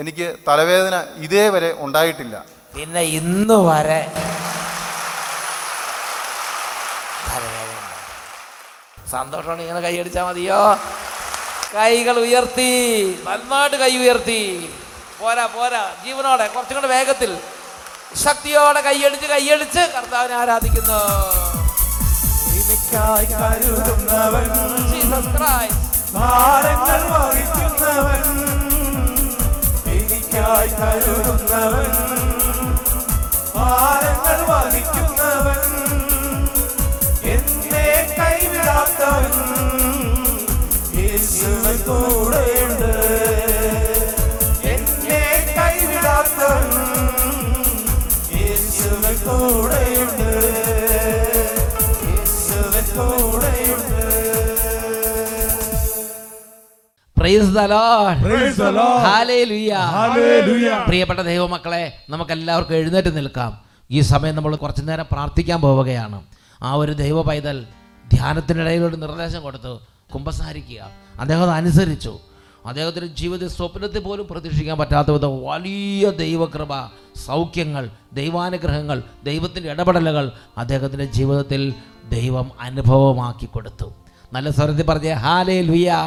എനിക്ക് 0.00 0.26
തലവേദന 0.48 0.96
ഇതേവരെ 1.26 1.70
ഉണ്ടായിട്ടില്ല. 1.78 2.36
പിന്നെ 2.74 3.02
ഇന്ന് 3.20 3.58
വരെ. 3.68 4.02
സന്തോഷമാണ് 9.12 9.62
ഇങ്ങനെ 9.62 9.80
കൈയടിച്ചാൽ 9.80 10.24
മതിയോ? 10.24 10.58
കൈകൾ 11.74 12.18
ഉയർത്തി. 12.18 12.72
നന്നായിട്ട് 13.28 13.76
കൈ 13.76 13.96
ഉയർത്തി. 13.96 14.70
പോരാ 15.20 15.46
പോരാ. 15.46 15.90
ജീവനോടെ 16.04 16.46
കുറച്ചും 16.46 16.74
കൂടെ 16.74 16.86
വേഗത്തിൽ. 16.86 17.38
ശക്തിയോടെ 18.24 18.80
കൈയടിച്ച് 18.80 19.26
കൈയടിച്ച് 19.26 19.78
കർത്താവിനെ 19.78 20.34
ആരാധിക്കുന്നു. 20.34 21.00
എനിക്കായി 22.52 23.24
കരുതുന്നവൻ 23.24 24.48
ഭാരങ്ങൾ 26.12 27.02
വഹിക്കുന്നവൻ 27.10 28.24
എനിക്കായി 29.92 30.68
കരുതുന്നവൻ 30.68 31.92
ഭാരങ്ങൾ 33.56 34.40
വഹിക്കുന്നവൻ 34.46 35.62
എന്നെ 37.30 38.16
കൈവിടാത്തവൻ. 38.18 39.50
യേശുവിൻ 41.10 41.76
കൂടെയുണ്ട് 41.86 42.90
എന്നെ 44.72 45.22
കൈവിടാത്തവൻ 45.56 46.68
യേശുവിൻ 48.40 49.16
കൂടെയുണ്ട് 49.26 50.30
യേശുവിൻ 52.10 52.86
കൂടെയുണ്ട്. 52.96 53.98
പ്രിയപ്പെട്ട 60.88 61.20
ദൈവമക്കളെ 61.20 61.84
നമുക്ക് 62.10 62.32
എല്ലാവർക്കും 62.32 62.76
എഴുന്നേറ്റ് 62.76 63.16
നിൽക്കാം. 63.16 63.52
ഈ 63.90 64.00
സമയം 64.00 64.34
നമ്മൾ 64.36 64.56
കുറച്ചു 64.56 64.82
നേരം 64.82 65.06
പ്രാർത്ഥിക്കാൻ 65.12 65.60
പോവുകയാണ്. 65.60 66.18
ആ 66.62 66.72
ഒരു 66.82 66.92
ദൈവ 67.04 67.22
പൈതൽ 67.22 67.56
ധ്യാനത്തിനിടയിൽ 68.14 68.82
ഒരു 68.84 68.96
നിർദ്ദേശം 68.96 69.42
കൊടുത്തു. 69.42 69.74
കുമ്പസാരിക്കുക. 70.14 70.90
അദ്ദേഹം 71.20 71.42
അത് 71.42 71.50
അനുസരിച്ചു. 71.50 72.18
അദ്ദേഹത്തിന്റെ 72.66 73.14
ജീവിത 73.14 73.46
സ്വപ്നത്തെ 73.46 73.98
പോലും 73.98 74.26
പ്രതീക്ഷിക്കാൻ 74.30 74.78
പറ്റാത്ത 74.78 75.10
വിധം 75.10 75.44
വലിയ 75.44 76.10
ദൈവകൃപ 76.10 76.68
സൗഖ്യങ്ങൾ 77.26 77.90
ദൈവാനുഗ്രഹങ്ങൾ 78.12 79.02
ദൈവത്തിന്റെ 79.24 79.70
ഇടപെടലുകൾ 79.70 80.32
അദ്ദേഹത്തിന്റെ 80.58 81.04
ജീവിതത്തിൽ 81.04 81.74
ദൈവം 82.08 82.50
അനുഭവമാക്കി 82.60 83.46
കൊടുത്തു. 83.46 83.92
നല്ല 84.32 84.50
സ്വരത്തിൽ 84.50 84.86
പറഞ്ഞേ 84.86 85.12
ഹാലേ 85.12 85.60
ലുയാ. 85.60 86.02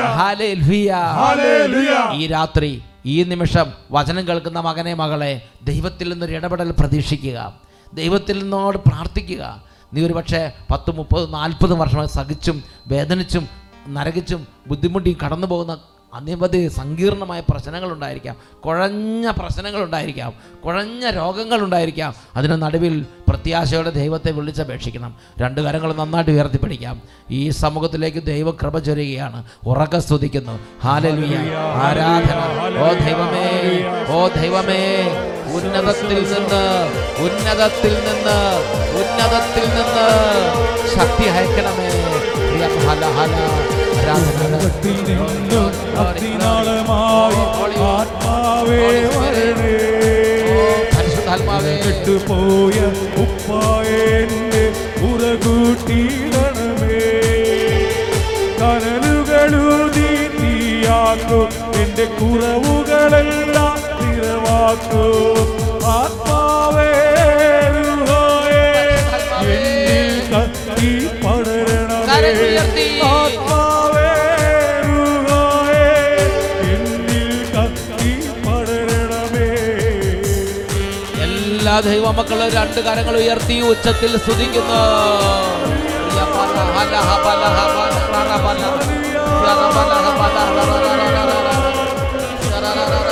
ഹാലേ 0.00 0.52
ലുയാ 0.52 2.12
ഈ 2.14 2.26
രാത്രി 2.26 2.82
ഈ 3.06 3.24
നിമിഷം 3.24 3.72
വചനം 3.90 4.28
കേൾക്കുന്ന 4.28 4.60
മകനെ 4.60 4.94
മകളെ 4.94 5.42
ദൈവത്തിൽ 5.62 6.08
നിന്നൊരു 6.10 6.32
ഇടപെടൽ 6.32 6.70
പ്രതീക്ഷിക്കുക. 6.70 7.54
ദൈവത്തിൽ 7.94 8.38
നിന്നോട് 8.38 8.78
പ്രാർത്ഥിക്കുക. 8.78 9.71
നീ 9.94 10.06
ഒരു 10.06 10.12
പക്ഷേ 10.12 10.52
പത്ത് 10.70 10.90
മുപ്പത് 10.90 11.34
നാൽപ്പത് 11.34 11.72
വർഷമായി 11.72 12.06
സഹിച്ചും 12.06 12.64
വേദനിച്ചും 12.86 13.48
നരകിച്ചും 13.88 14.46
ബുദ്ധിമുട്ടിയും 14.66 15.18
കടന്നു 15.24 15.46
പോകുന്ന 15.46 15.78
അനവധി 16.14 16.68
സങ്കീർണമായ 16.68 17.42
പ്രശ്നങ്ങളുണ്ടായിരിക്കാം. 17.50 18.36
കുഴഞ്ഞ 18.64 19.30
പ്രശ്നങ്ങളുണ്ടായിരിക്കാം. 19.30 20.32
കുഴഞ്ഞ 20.64 21.10
രോഗങ്ങളുണ്ടായിരിക്കാം. 21.10 22.14
അതിന് 22.36 22.62
നടുവിൽ 22.62 23.06
പ്രത്യാശയോടെ 23.28 23.90
ദൈവത്തെ 23.90 24.30
വിളിച്ചപേക്ഷിക്കണം. 24.30 25.16
രണ്ട് 25.38 25.60
കാര്യങ്ങൾ 25.60 25.92
നന്നായിട്ട് 25.92 26.30
ഉയർത്തിപ്പിടിക്കാം. 26.30 27.02
ഈ 27.30 27.48
സമൂഹത്തിലേക്ക് 27.48 28.22
ദൈവം 28.22 28.56
കൃപ 28.62 28.78
ചൊരുകയാണ് 28.78 29.44
ഉറക്ക 29.66 29.98
സ്തുതിക്കുന്നു. 29.98 30.58
ഹാലലിയ 30.82 31.36
ആരാധന. 31.82 32.38
ഓ 32.78 32.92
ദൈവമേ. 32.92 33.84
ഓ 34.14 34.28
ദൈവമേ. 34.28 35.08
ഉന്നതത്തിൽ 35.54 36.08
നിന്ന് 36.08 36.64
ഉന്നതത്തിൽ 37.18 37.94
നിന്ന് 37.94 38.38
ഉന്നതത്തിൽ 39.00 39.64
നിന്ന് 39.76 40.08
ശക്തി 40.94 41.28
അയക്കണമേ 41.28 41.90
പോയ 42.52 43.46
ഉന്നതത്തിൽ 44.12 44.96
നിന്നും 45.08 45.98
അത്തിനാളമായി 45.98 47.40
ആത്മാവേ 47.92 48.84
വരണേ. 49.16 49.74
പരിശുദ്ധാത്മാവേ. 50.96 51.74
വിട്ടുപോയ 51.86 52.78
ഉപ്പായെന്റെ 53.22 54.64
ഉറകൂട്ടിയിടണമേ. 55.08 57.00
കനലുകളൂതി 58.60 60.10
തീയാക്കൂ 60.38 61.40
എന്റെ 61.82 62.04
കുറവുകളെല്ലാം 62.04 63.91
നിറവാക്കൂ 64.32 65.00
ആത്മാവേ 65.92 66.90
എന്നിൽ 69.54 70.12
കത്തി 70.32 70.90
പടരണമേ. 71.22 72.06
ആത്മാവേ 73.10 74.10
എന്നിൽ 76.72 77.34
കത്തി 77.54 78.12
പടരണമേ. 78.44 79.48
എല്ലാ 81.26 81.76
ദൈവമക്കളും 81.88 82.50
രണ്ട് 82.58 82.80
കരങ്ങൾ 82.88 83.16
ഉയർത്തി 83.16 83.58
ഉച്ചത്തിൽ 83.70 84.14
സ്തുതിക്കുന്നു. 84.18 84.82
ഓ, 93.02 93.11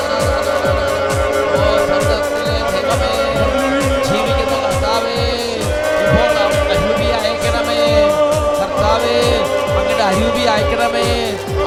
അരൂപി 10.11 10.45
അയക്കണമേ 10.53 11.09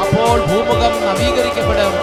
അപ്പോൾ 0.03 0.37
ഭൂമുഖം 0.45 0.93
നവീകരിക്കപ്പെടും. 1.07 1.93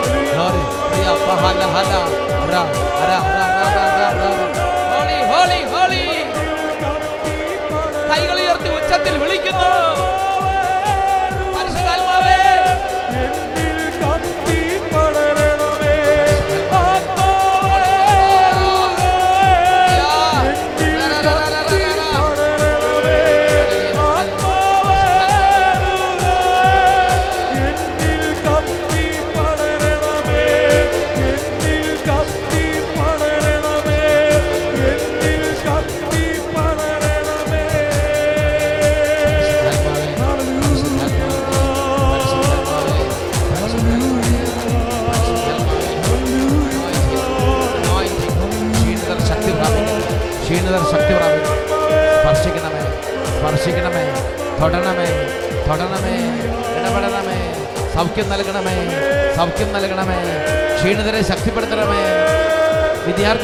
കൈകൾ 8.10 8.36
ഉയർത്തി 8.40 8.68
ഉച്ചത്തിൽ 8.68 9.18
വിളിക്കുന്നു. 9.18 9.70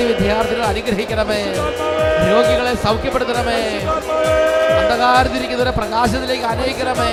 വിദ്യാർത്ഥികളെ 0.07 0.65
അനുഗ്രഹിക്കണമേ. 0.65 1.43
രോഗികളെ 2.31 2.75
സൗഖ്യപ്പെടുത്തണമേ. 2.75 3.61
അന്ധകാരത്തിരിക്കുന്നവരെ 4.79 5.71
പ്രകാശത്തിലേക്ക് 5.71 6.45
അനയിക്കണമേ. 6.45 7.13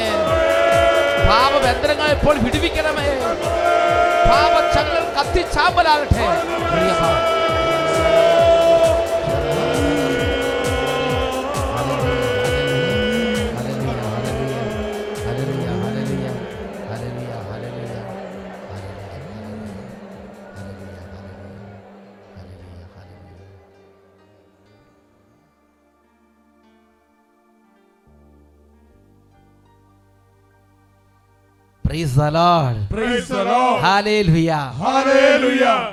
പാപബന്ധനങ്ങൾ 1.30 2.12
ഇപ്പോൾ 2.12 2.38
വിടുവിക്കണമേ. 2.38 3.08
പാപച്ചങ്ങൾ 4.30 5.04
കത്തിച്ചാമ്പലാകട്ടെ. 5.20 6.28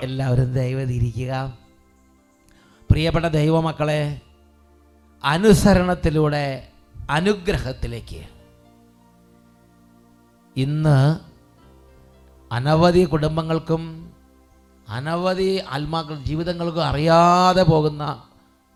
എല്ലാവരും 0.03 0.51
ദൈവതിരിക്കുക 0.53 1.33
പ്രിയപ്പെട്ട 2.91 3.27
ദൈവമക്കളെ 3.27 4.03
അനുസരണത്തിലൂടെ 5.25 6.45
അനുഗ്രഹത്തിലേക്ക്. 7.11 8.21
ഇന്ന് 10.57 10.99
അനവധി 12.53 13.03
കുടുംബങ്ങൾക്കും 13.05 13.83
അനവധി 14.89 15.51
ആത്മാക്കൾ 15.75 16.17
ജീവിതങ്ങൾക്കും 16.29 16.85
അറിയാതെ 16.85 17.63
പോകുന്ന 17.63 18.05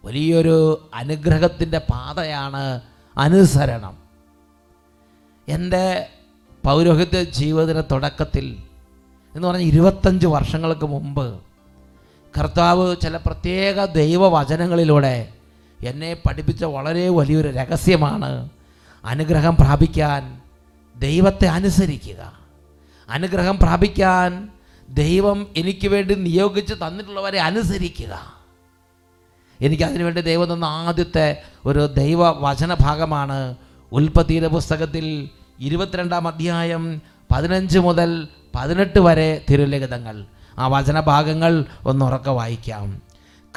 വലിയൊരു 0.04 0.59
അനുഗ്രഹത്തിന്റെ 0.95 1.81
പാതയാണ് 1.93 2.64
അനുസരണം. 3.16 3.95
എന്റെ 5.49 5.87
പൗരോഹിത്യ 6.64 7.23
ജീവിതത്തിന്റെ 7.23 7.85
തുടക്കത്തിൽ 7.92 8.56
എന്ന് 9.35 9.49
പറഞ്ഞാൽ 9.49 9.66
ഇരുപത്തഞ്ച് 9.66 10.26
വർഷങ്ങൾക്ക് 10.26 10.87
മുമ്പ് 10.87 11.40
കർത്താവ് 12.38 12.97
ചില 13.02 13.16
പ്രത്യേക 13.16 13.85
ദൈവവചനങ്ങളിലൂടെ 13.85 15.28
എന്നെ 15.85 16.14
പഠിപ്പിച്ച 16.14 16.64
വളരെ 16.64 17.09
വലിയൊരു 17.09 17.49
രഹസ്യമാണ് 17.49 18.49
അനുഗ്രഹം 19.04 19.56
പ്രാപിക്കാൻ 19.56 20.40
ദൈവത്തെ 20.97 21.47
അനുസരിക്കുക. 21.47 22.38
അനുഗ്രഹം 23.09 23.59
പ്രാപിക്കാൻ 23.59 24.49
ദൈവം 24.88 25.47
എനിക്ക് 25.56 25.88
വേണ്ടി 25.88 26.14
നിയോഗിച്ച് 26.14 26.75
തന്നിട്ടുള്ളവരെ 26.75 27.40
അനുസരിക്കുക. 27.40 28.35
എനിക്ക് 29.61 29.85
വേണ്ടി 29.85 30.21
ദൈവം 30.21 30.54
തന്ന 30.54 30.64
ആദ്യത്തെ 30.64 31.42
ഒരു 31.66 31.87
ദൈവ 31.87 32.30
വചന 32.30 32.75
ഭാഗമാണ് 32.75 33.54
ഉൽപ്പത്തിയുടെ 33.92 34.49
പുസ്തകത്തിൽ 34.49 35.28
ഇരുപത്തിരണ്ടാം 35.61 36.29
അധ്യായം 36.29 37.03
പതിനഞ്ച് 37.33 37.79
മുതൽ 37.79 38.29
പതിനെട്ട് 38.55 38.99
വരെ 38.99 39.45
തിരുലിഖിതങ്ങൾ. 39.51 40.25
ആ 40.59 40.67
വചനഭാഗങ്ങൾ 40.67 41.65
ഒന്നുറക്കെ 41.85 42.31
വായിക്കാം. 42.31 43.03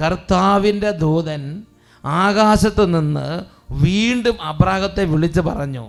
കർത്താവിന്റെ 0.01 0.91
ദൂതൻ 0.91 1.63
ആകാശത്ത് 2.05 2.85
നിന്ന് 2.85 3.45
വീണ്ടും 3.71 4.41
അബ്രാഹത്തെ 4.41 5.05
വിളിച്ചു 5.05 5.41
പറഞ്ഞു 5.41 5.87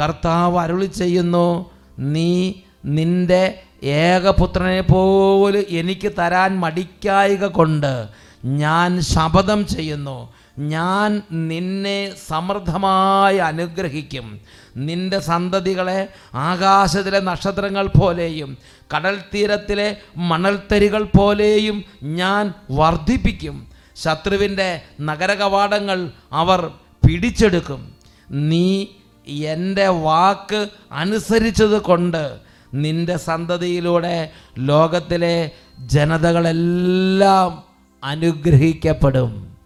കർത്താവ് 0.00 0.58
അരുളി 0.58 0.86
ചെയ്യുന്നു 0.86 1.70
നീ 1.98 2.52
നിന്റെ 2.84 3.62
ഏകപുത്രനെ 3.82 4.80
പോലും 4.80 5.64
എനിക്ക് 5.68 6.12
തരാൻ 6.18 6.60
മടിക്കായിക 6.60 7.44
കൊണ്ട് 7.44 8.08
ഞാൻ 8.44 9.00
ശപഥം 9.00 9.66
ചെയ്യുന്നു. 9.66 10.32
ഞാൻ 10.58 11.22
നിന്നെ 11.32 12.12
സമൃദ്ധമായി 12.26 13.36
അനുഗ്രഹിക്കും. 13.36 14.40
നിന്റെ 14.76 15.18
സന്തതികളെ 15.18 16.08
ആകാശത്തിലെ 16.34 17.20
നക്ഷത്രങ്ങൾ 17.20 17.86
പോലെയും 17.86 18.58
കടൽ 18.96 19.22
തീരത്തിലെ 19.34 19.96
മണൽത്തരികൾ 20.16 21.02
പോലെയും 21.02 21.84
ഞാൻ 22.02 22.54
വർദ്ധിപ്പിക്കും. 22.70 23.68
ശത്രുവിന്റെ 23.96 24.82
നഗരകവാടങ്ങൾ 25.00 26.10
അവർ 26.32 26.70
പിടിച്ചെടുക്കും. 27.06 27.94
നീ 28.30 28.86
എന്റെ 29.28 29.88
വാക്ക് 29.88 30.68
അനുസരിച്ചത് 30.92 31.82
കൊണ്ട് 31.82 32.38
നിന്റെ 32.74 33.16
സന്തതിയിലൂടെ 33.16 34.30
ലോകത്തിലെ 34.58 35.50
ജനതകളെല്ലാം 35.78 37.62
അനുഗ്രഹിക്കപ്പെടും. 38.04 39.56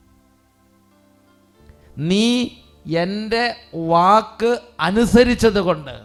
നീ 1.99 2.49
എന്റെ 2.89 3.57
വാക്ക് 3.75 4.61
അനുസരിച്ചത് 4.81 5.59
കൊണ്ട് 5.59 6.01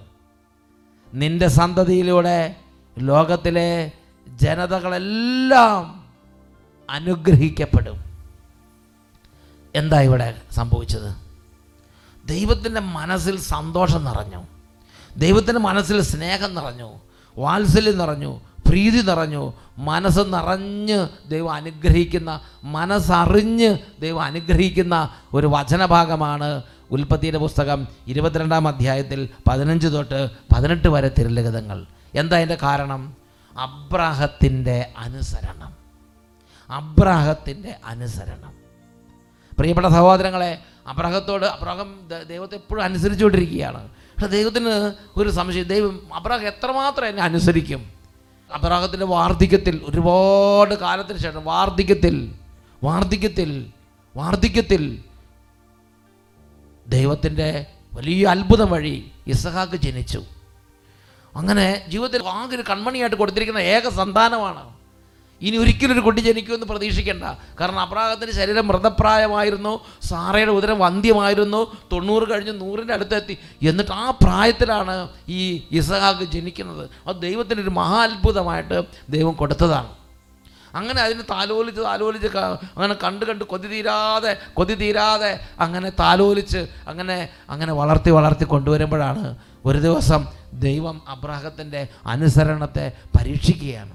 നിന്റെ 1.14 1.48
സന്തതിയിലൂടെ 1.48 2.56
ലോകത്തിലെ 3.00 3.92
ജനതകളെല്ലാം 4.28 6.06
അനുഗ്രഹിക്കപ്പെടും. 6.90 8.04
എന്താ 9.76 10.02
ഇവിടെ 10.02 10.42
സംഭവിച്ചത്? 10.52 11.16
ദൈവത്തിന്റെ 12.28 12.80
മനസ്സിൽ 12.80 13.40
സന്തോഷം 13.40 14.06
നിറഞ്ഞു. 14.06 14.44
ദൈവത്തിന്റെ 15.18 15.60
മനസ്സിൽ 15.60 16.02
സ്നേഹം 16.02 16.56
നിറഞ്ഞു. 16.56 17.02
വാത്സല്യം 17.38 17.98
നിറഞ്ഞു. 17.98 18.42
പ്രീതി 18.68 19.02
നിറഞ്ഞു. 19.02 19.54
മനസ്സ് 19.78 20.20
നിറഞ്ഞ് 20.20 21.08
ദൈവം 21.30 21.52
അനുഗ്രഹിക്കുന്ന 21.52 22.42
മനസ്സറിഞ്ഞ് 22.64 23.78
ദൈവം 24.00 24.22
അനുഗ്രഹിക്കുന്ന 24.22 25.10
ഒരു 25.34 25.48
വചനഭാഗമാണ് 25.48 26.62
ഉൽപ്പത്തിയുടെ 26.92 27.38
പുസ്തകം 27.38 27.88
ഇരുപത്തിരണ്ടാം 28.08 28.68
അധ്യായത്തിൽ 28.68 29.30
പതിനഞ്ച് 29.50 29.88
തൊട്ട് 29.88 30.30
പതിനെട്ട് 30.56 30.88
വരെ 30.88 31.12
തിരുലിഖിതങ്ങൾ. 31.20 31.86
എന്താ 32.16 32.38
അതിന്റെ 32.38 32.58
കാരണം? 32.64 33.14
അബ്രാഹത്തിന്റെ 33.58 34.90
അനുസരണം. 34.98 35.74
അബ്രാഹത്തിന്റെ 36.70 37.76
അനുസരണം. 37.86 38.54
പ്രിയപ്പെട്ട 39.58 39.88
സഹോദരങ്ങളെ 39.88 40.60
അബ്രാഹത്തോട് 40.88 41.46
അബ്രാഹം 41.46 42.10
ദൈവത്തെ 42.28 42.56
എപ്പോഴും 42.56 42.84
അനുസരിച്ചുകൊണ്ടിരിക്കുകയാണ്. 42.84 43.90
പക്ഷെ 43.90 44.28
ദൈവത്തിന് 44.28 44.94
ഒരു 45.18 45.30
സംശയം 45.30 45.64
ദൈവം 45.64 46.14
അബ്രാഹം 46.14 46.48
എത്രമാത്രം 46.48 47.08
എന്നെ 47.08 47.24
അനുസരിക്കും? 47.24 47.90
അബ്രാഹത്തിന്റെ 48.54 49.06
വാർദ്ധക്യത്തിൽ 49.06 49.82
ഒരുപാട് 49.88 50.76
കാലത്തിന് 50.76 51.18
ശേഷം 51.18 51.46
വാർദ്ധക്യത്തിൽ 51.46 52.36
വാർദ്ധക്യത്തിൽ 52.84 53.72
വാർദ്ധക്യത്തിൽ 54.16 55.04
ദൈവത്തിന്റെ 56.88 57.66
വലിയ 57.94 58.28
അത്ഭുതം 58.28 58.72
വഴി 58.72 59.12
ഇസഹാക്ക് 59.28 59.76
ജനിച്ചു. 59.78 60.24
അങ്ങനെ 61.36 61.86
ജീവിതത്തിൽ 61.88 62.28
ആകെ 62.28 62.56
ഒരു 62.56 62.64
കൺമണിയായിട്ട് 62.70 63.16
കൊടുത്തിരിക്കുന്ന 63.16 63.60
ഏക 63.60 63.90
സന്താനമാണ്. 63.90 64.74
ഇനി 65.42 65.58
ഒരിക്കലും 65.58 65.94
ഒരു 65.94 66.00
കുട്ടി 66.00 66.22
ജനിക്കുമെന്ന് 66.22 66.66
പ്രതീക്ഷിക്കേണ്ട. 66.66 67.24
കാരണം 67.60 67.80
അബ്രാഹത്തിന്റെ 67.80 68.34
ശരീരം 68.34 68.68
മൃതപ്രായമായിരുന്നു 68.68 69.86
സാറയുടെ 70.04 70.52
ഉദരം 70.52 70.80
വന്ധ്യമായിരുന്നു 70.80 71.78
തൊണ്ണൂറ് 71.92 72.32
കഴിഞ്ഞ് 72.32 72.62
നൂറിന്റെ 72.62 72.94
അടുത്തെത്തി. 72.94 73.38
എന്നിട്ട് 73.68 73.92
ആ 73.92 74.10
പ്രായത്തിലാണ് 74.10 75.08
ഈ 75.28 75.64
ഇസഹാക്ക് 75.72 76.32
ജനിക്കുന്നത്. 76.32 76.90
അത് 77.08 77.16
ദൈവത്തിന്റെ 77.22 77.64
ഒരു 77.64 77.70
മഹാത്ഭുതമായിട്ട് 77.70 78.82
ദൈവം 79.10 79.34
കൊടുത്തതാണ്. 79.34 80.03
അങ്ങനെ 80.74 81.00
അതിന് 81.02 81.24
താലോലിച്ച് 81.32 81.82
താലോലിച്ച് 81.82 82.30
അങ്ങനെ 82.76 82.96
കണ്ട് 83.04 83.24
കണ്ട് 83.30 83.44
കൊതി 83.52 83.68
തീരാതെ 83.74 84.32
കൊതി 84.54 84.76
തീരാതെ 84.82 85.32
അങ്ങനെ 85.60 85.90
താലോലിച്ച് 86.02 86.62
അങ്ങനെ 86.88 87.18
അങ്ങനെ 87.50 87.74
വളർത്തി 87.82 88.12
വളർത്തി 88.18 88.46
കൊണ്ടുവരുമ്പോഴാണ് 88.54 89.24
ഒരു 89.66 89.80
ദിവസം 89.88 90.22
ദൈവം 90.68 91.02
അബ്രാഹത്തിന്റെ 91.08 91.82
അനുസരണത്തെ 92.06 92.86
പരീക്ഷിക്കുകയാണ്. 93.16 93.94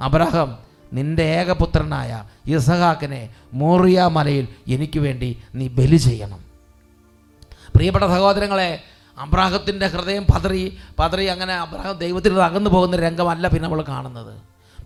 അബ്രാഹം 0.00 0.50
നിന്റെ 0.92 1.24
ഏകപുത്രനായ 1.38 2.12
ഇസഹാക്കിനെ 2.46 3.22
മോറിയ 3.54 4.00
മലയിൽ 4.16 4.46
എനിക്ക് 4.74 5.00
വേണ്ടി 5.06 5.30
നീ 5.54 5.66
ബലി 5.68 5.96
ചെയ്യണം. 5.96 6.40
പ്രിയപ്പെട്ട 7.74 8.04
സഹോദരങ്ങളെ 8.04 8.70
അബ്രാഹത്തിന്റെ 9.18 9.86
ഹൃദയം 9.86 10.24
പതറി 10.30 10.62
പതറി 10.98 11.26
അങ്ങനെ 11.34 11.54
അബ്രാഹം 11.64 11.96
ദൈവത്തിൽ 12.04 12.42
അകന്നു 12.42 12.70
പോകുന്ന 12.70 12.96
രംഗമല്ല 12.96 13.48
പിന്നെ 13.48 13.64
നമ്മൾ 13.66 13.82
കാണുന്നത്. 13.88 14.32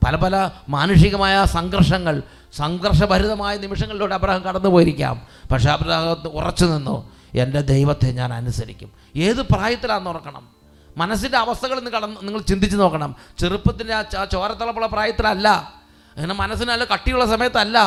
പല 0.04 0.16
പല 0.16 0.50
മാനുഷികമായ 0.68 1.44
സംഘർഷങ്ങൾ 1.44 2.22
സംഘർഷഭരിതമായ 2.52 3.56
നിമിഷങ്ങളിലൂടെ 3.56 4.14
അബ്രഹാം 4.14 4.42
കടന്നു 4.42 4.68
പോയിരിക്കാം. 4.68 5.22
പക്ഷേ 5.52 5.70
അബ്രഹാം 5.70 6.28
ഉറച്ചു 6.28 6.64
നിന്നു. 6.64 7.12
എന്റെ 7.34 7.60
ദൈവത്തെ 7.60 8.12
ഞാൻ 8.12 8.32
അനുസരിക്കും. 8.32 8.90
ഏത് 9.16 9.42
പ്രായത്തിലാണെന്ന് 9.42 10.10
ഓർക്കണം. 10.10 10.48
മനസ്സിന്റെ 10.96 11.38
അവസ്ഥകൾ 11.38 11.80
നിങ്ങൾ 11.80 11.98
കടന്ന് 11.98 12.16
നിങ്ങൾ 12.22 12.40
ചിന്തിച്ച് 12.40 12.76
നോക്കണം. 12.76 13.16
ചെറുപ്പത്തിന്റെ 13.38 13.94
ആ 13.94 14.02
ചോരത്തളപ്പുള്ള 14.32 14.86
പ്രായത്തിലല്ല. 14.86 15.72
അങ്ങനെ 16.16 16.34
മനസ്സിന് 16.34 16.68
നല്ല 16.68 16.84
കട്ടിയുള്ള 16.84 17.26
സമയത്തല്ല. 17.26 17.78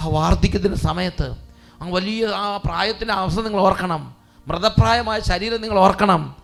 ആ 0.00 0.06
വാർദ്ധക്യത്തിന്റെ 0.06 0.78
സമയത്ത് 0.78 1.34
ആ 1.82 1.88
വലിയ 1.88 2.26
ആ 2.26 2.56
പ്രായത്തിന്റെ 2.56 3.14
അവസ്ഥ 3.14 3.40
നിങ്ങൾ 3.40 3.60
ഓർക്കണം. 3.60 4.14
മൃതപ്രായമായ 4.48 5.20
ശരീരം 5.20 5.62
നിങ്ങൾ 5.62 5.78
ഓർക്കണം. 5.78 6.36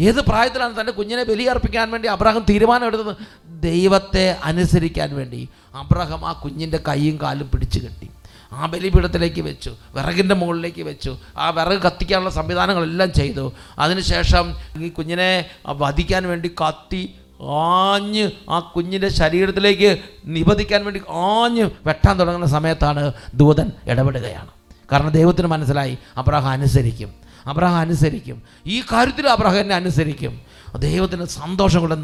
ഏത് 0.00 0.20
പ്രായത്തിലാണ് 0.20 0.80
തന്റെ 0.80 0.92
കുഞ്ഞിനെ 0.92 1.24
ബലിയർപ്പിക്കാൻ 1.24 1.90
വേണ്ടി 1.90 2.08
അബ്രഹാം 2.08 2.46
തീരുമാനമെടുത്തത്? 2.50 3.16
ദൈവത്തെ 3.62 4.36
അനുസരിക്കാൻ 4.44 5.16
വേണ്ടി. 5.16 5.48
അബ്രഹാം 5.74 6.26
ആ 6.26 6.32
കുഞ്ഞിന്റെ 6.32 6.78
കൈയും 6.88 7.18
കാലും 7.22 7.50
പിടിച്ചു 7.50 7.78
കെട്ടി. 7.78 8.10
ആ 8.52 8.66
ബലിപീഠത്തിലേക്ക് 8.66 9.40
വെച്ചു 9.40 9.76
വിറകിന്റെ 9.94 10.34
മുകളിലേക്ക് 10.34 10.82
വെച്ചു 10.82 11.18
ആ 11.38 11.50
വിറക് 11.50 11.82
കത്തിക്കാനുള്ള 11.82 12.30
സംവിധാനങ്ങളെല്ലാം 12.30 13.12
ചെയ്തു. 13.12 13.52
അതിനുശേഷം 13.78 14.54
ഈ 14.78 14.88
കുഞ്ഞിനെ 14.88 15.44
വധിക്കാൻ 15.66 16.28
വേണ്ടി 16.28 16.48
കത്തി 16.48 17.14
ആഞ്ഞ് 17.42 18.30
ആ 18.50 18.58
കുഞ്ഞിന്റെ 18.58 19.08
ശരീരത്തിലേക്ക് 19.08 19.98
നിപതിക്കാൻ 20.24 20.84
വേണ്ടി 20.84 21.00
ആഞ്ഞ് 21.08 21.70
വെട്ടാൻ 21.86 22.20
തുടങ്ങുന്ന 22.20 22.46
സമയത്താണ് 22.46 23.12
ദൂതൻ 23.34 23.72
ഇടപെടുകയാണ്. 23.86 24.48
കാരണം 24.92 25.10
ദൈവത്തിന് 25.10 25.46
മനസ്സിലായി 25.46 25.98
അബ്രഹാം 26.16 26.48
അനുസരിക്കും. 26.48 27.27
അബ്രഹാം 27.48 27.76
അനുസരിക്കും. 27.76 28.42
ഈ 28.66 28.80
കാര്യത്തിൽ 28.80 29.28
അബ്രഹാം 29.28 29.58
എന്നെ 29.58 29.74
അനുസരിക്കും. 29.74 30.40
ദൈവത്തിന് 30.76 31.24
സന്തോഷം 31.24 31.80
കൊണ്ട് 31.80 31.94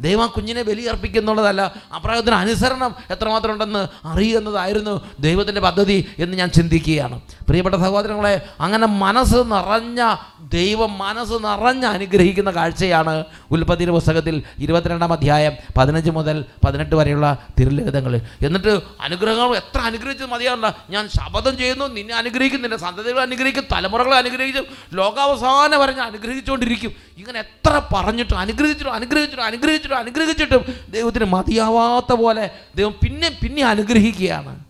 ദൈവം 0.00 0.22
ആ 0.22 0.26
കുഞ്ഞിനെ 0.26 0.62
ബലിയർപ്പിക്കുന്നുള്ളതല്ല. 0.62 1.74
അപ്രായത്തിന് 1.94 2.34
അനുസരണം 2.34 2.94
എത്രമാത്രം 3.10 3.52
ഉണ്ടെന്ന് 3.52 3.88
അറിയുന്നതായിരുന്നു 4.04 5.00
ദൈവത്തിന്റെ 5.20 5.60
പദ്ധതി 5.60 6.10
എന്ന് 6.18 6.36
ഞാൻ 6.36 6.50
ചിന്തിക്കുകയാണ്. 6.50 7.20
പ്രിയപ്പെട്ട 7.48 7.76
സഹോദരങ്ങളെ 7.76 8.48
അങ്ങനെ 8.60 8.86
മനസ്സ് 8.86 9.36
നിറഞ്ഞ 9.36 10.16
ദൈവം 10.40 10.98
മനസ്സ് 10.98 11.34
നിറഞ്ഞ 11.34 11.84
അനുഗ്രഹിക്കുന്ന 11.84 12.50
കാഴ്ചയാണ് 12.50 13.24
ഉൽപ്പത്തിന്റെ 13.50 13.92
പുസ്തകത്തിൽ 13.92 14.42
ഇരുപത്തിരണ്ടാം 14.58 15.12
അധ്യായം 15.12 15.52
പതിനഞ്ച് 15.76 16.10
മുതൽ 16.10 16.44
പതിനെട്ട് 16.64 16.94
വരെയുള്ള 16.94 17.46
തിരുലിഖിതങ്ങളിൽ 17.60 18.20
എന്നിട്ട് 18.46 18.80
അനുഗ്രഹങ്ങൾ 19.00 19.56
എത്ര 19.56 19.80
അനുഗ്രഹിച്ചത് 19.80 20.30
മതിയാവില്ല. 20.30 20.84
ഞാൻ 20.90 21.08
ശപഥം 21.08 21.58
ചെയ്യുന്നു 21.58 21.86
നിന്നെ 21.86 22.14
അനുഗ്രഹിക്കും 22.14 22.62
നിന്റെ 22.62 22.76
സന്തതികളെ 22.76 23.22
അനുഗ്രഹിക്കും 23.22 23.64
തലമുറകളെ 23.72 24.16
അനുഗ്രഹിക്കും 24.16 24.66
ലോകാവസാനം 24.92 25.80
വരെ 25.80 25.92
ഞാൻ 25.92 26.06
അനുഗ്രഹിച്ചുകൊണ്ടിരിക്കും. 26.06 26.92
ഇങ്ങനെ 27.18 27.38
എത്ര 27.38 27.82
പറഞ്ഞിട്ടും 27.94 28.38
അനുഗ്രഹിച്ചിട്ടും 28.38 28.92
അനുഗ്രഹിച്ചിട്ടും 28.92 29.44
അനുഗ്രഹിച്ചിട്ടും 29.44 29.89
അനുഗ്രഹിച്ചിട്ടും 29.94 30.60
അനുഗ്രഹിച്ചിട്ടും 30.60 30.90
ദൈവത്തിന് 30.90 31.24
മതിയാവാത്ത 31.24 32.12
പോലെ 32.14 32.50
ദൈവം 32.76 32.92
പിന്നെ 32.92 33.38
പിന്നെ 33.42 33.62
അനുഗ്രഹിക്കുകയാണ്. 33.62 34.64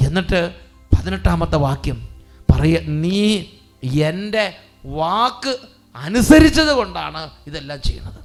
എന്നിട്ട് 0.00 0.54
പതിനെട്ടാമത്തെ 0.96 1.56
വാക്യം 1.56 2.08
പറയ 2.50 2.78
നീ 2.80 3.44
എന്റെ 4.02 4.56
വാക്ക് 4.84 5.58
അനുസരിച്ചത് 5.96 6.72
കൊണ്ടാണ് 6.72 7.30
ഇതെല്ലാം 7.46 7.82
ചെയ്യുന്നത്. 7.82 8.24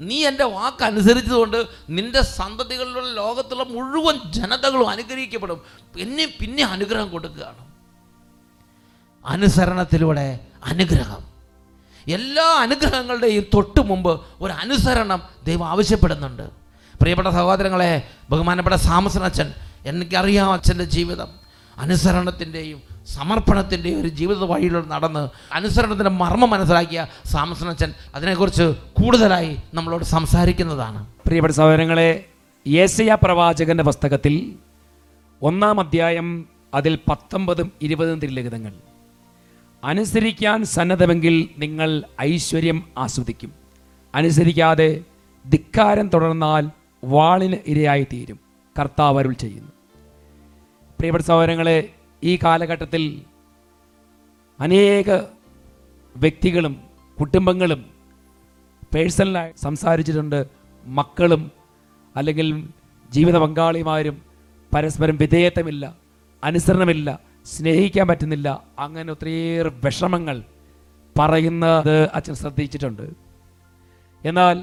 നീ 0.00 0.26
എന്റെ 0.26 0.44
വാക്ക് 0.44 0.84
അനുസരിച്ചതുകൊണ്ട് 0.84 1.66
നിന്റെ 1.90 2.20
സന്തതികളിലുള്ള 2.20 3.14
ലോകത്തുള്ള 3.14 3.62
മുഴുവൻ 3.62 4.32
ജനതകളും 4.32 4.88
അനുഗ്രഹിക്കപ്പെടും. 4.88 5.62
പിന്നെ 5.96 6.34
പിന്നെ 6.40 6.64
അനുഗ്രഹം 6.64 7.08
കൊടുക്കുകയാണ്. 7.08 7.68
അനുസരണത്തിലൂടെ 9.26 10.40
അനുഗ്രഹം. 10.64 11.27
എല്ലാ 12.08 12.44
അനുഗ്രഹങ്ങളുടെയും 12.44 13.44
തൊട്ട് 13.54 13.80
മുമ്പ് 13.80 14.20
ഒരു 14.40 14.52
അനുസരണം 14.52 15.22
ദൈവം 15.46 15.68
ആവശ്യപ്പെടുന്നുണ്ട്. 15.68 16.42
പ്രിയപ്പെട്ട 17.00 17.28
സഹോദരങ്ങളെ 17.28 18.02
ബഹുമാനപ്പെട്ട 18.30 18.76
സാമസൻ 18.76 19.24
അച്ഛൻ 19.24 19.52
എനിക്കറിയാം 19.86 20.52
അച്ഛന്റെ 20.52 20.84
ജീവിതം. 20.84 21.28
അനുസരണത്തിന്റെയും 21.78 22.82
സമർപ്പണത്തിന്റെയും 23.06 24.00
ഒരു 24.00 24.08
ജീവിത 24.08 24.36
വഴിയിലൂടെ 24.36 24.86
നടന്ന് 24.86 25.28
അനുസരണത്തിന്റെ 25.52 26.10
മർമ്മം 26.10 26.50
മനസ്സിലാക്കിയ 26.50 27.06
സാമസൻ 27.26 27.68
അച്ഛൻ 27.68 27.94
അതിനെക്കുറിച്ച് 28.14 28.62
കൂടുതലായി 29.02 29.56
നമ്മളോട് 29.74 30.04
സംസാരിക്കുന്നതാണ്. 30.04 31.06
പ്രിയപ്പെട്ട 31.26 31.54
സഹോദരങ്ങളെ 31.54 32.24
യേസയ 32.68 33.16
പ്രവാചകന്റെ 33.22 33.84
പുസ്തകത്തിൽ 33.84 34.52
ഒന്നാം 35.42 35.80
അധ്യായം 35.80 36.48
അതിൽ 36.74 36.98
പത്തൊമ്പതും 37.10 37.72
ഇരുപതും 37.82 38.20
തിരുലിഖിതങ്ങൾ. 38.20 38.72
അനുസരിക്കാൻ 39.84 40.64
സന്നദ്ധമെങ്കിൽ 40.64 41.48
നിങ്ങൾ 41.58 42.02
ഐശ്വര്യം 42.20 42.84
ആസ്വദിക്കും. 42.98 43.54
അനുസരിക്കാതെ 44.14 45.04
ധിക്കാരം 45.50 46.08
തുടർന്നാൽ 46.08 46.70
വാളിന് 47.04 47.56
ഇരയായിത്തീരും. 47.66 48.40
കർത്താവ് 48.78 49.18
അരുൾ 49.18 49.32
ചെയ്യുന്നു. 49.32 49.72
പ്രിയപ്പെട്ട 50.98 51.24
സഹോദരങ്ങളെ 51.24 51.90
ഈ 52.24 52.38
കാലഘട്ടത്തിൽ 52.44 53.22
അനേക 54.60 55.10
വ്യക്തികളും 56.16 56.80
കുടുംബങ്ങളും 57.20 57.86
പേഴ്സണലായി 58.94 59.52
സംസാരിച്ചിട്ടുണ്ട്. 59.56 60.46
മക്കളും 60.86 61.50
അല്ലെങ്കിൽ 62.16 62.68
ജീവിത 63.10 63.38
പങ്കാളിമാരും 63.38 64.22
പരസ്പരം 64.74 65.16
വിധേയത്വമില്ല 65.16 65.94
അനുസരണമില്ല. 66.44 67.27
സ്നേഹിക്കാൻ 67.52 68.08
പറ്റുന്നില്ല. 68.08 68.48
അങ്ങനെ 68.78 69.10
ഒത്തിരിയേറെ 69.10 69.70
വിഷമങ്ങൾ 69.84 70.42
പറയുന്നത് 71.18 72.10
അച്ഛൻ 72.14 72.34
ശ്രദ്ധിച്ചിട്ടുണ്ട്. 72.34 73.06
എന്നാൽ 74.24 74.56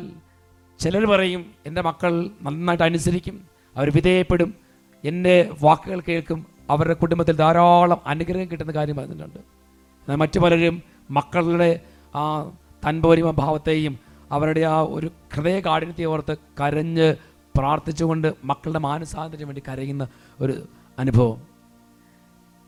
ചിലർ 0.79 1.05
പറയും 1.05 1.41
എന്റെ 1.65 1.81
മക്കൾ 1.81 2.29
നന്നായിട്ട് 2.41 2.83
അനുസരിക്കും 2.83 3.35
അവർ 3.77 3.89
വിധേയപ്പെടും 3.95 4.55
എന്റെ 5.03 5.51
വാക്കുകൾ 5.61 5.99
കേൾക്കും 5.99 6.45
അവരുടെ 6.69 6.93
കുടുംബത്തിൽ 6.93 7.35
ധാരാളം 7.35 7.99
അനുഗ്രഹം 8.05 8.51
കിട്ടുന്ന 8.51 8.71
കാര്യം 8.71 8.95
പറഞ്ഞിട്ടുണ്ട്. 8.95 9.39
എന്നാൽ 9.39 10.15
മറ്റു 10.15 10.39
പലരും 10.39 10.83
മക്കളുടെ 11.11 11.79
ആ 12.15 12.51
തൻപോരിമ 12.87 13.31
ഭാവത്തെയും 13.31 13.99
അവരുടെ 14.31 14.61
ആ 14.61 14.79
ഒരു 14.79 15.11
ഹൃദയ 15.35 15.59
കാഠിനത്തെ 15.59 16.05
ഓർത്ത് 16.05 16.37
കരഞ്ഞ് 16.61 17.15
പ്രാർത്ഥിച്ചുകൊണ്ട് 17.57 18.33
മക്കളുടെ 18.43 18.79
മാനസാന്തരത്തിന് 18.79 19.47
വേണ്ടി 19.47 19.63
കരയുന്ന 19.67 20.07
ഒരു 20.41 20.55
അനുഭവം. 20.99 21.54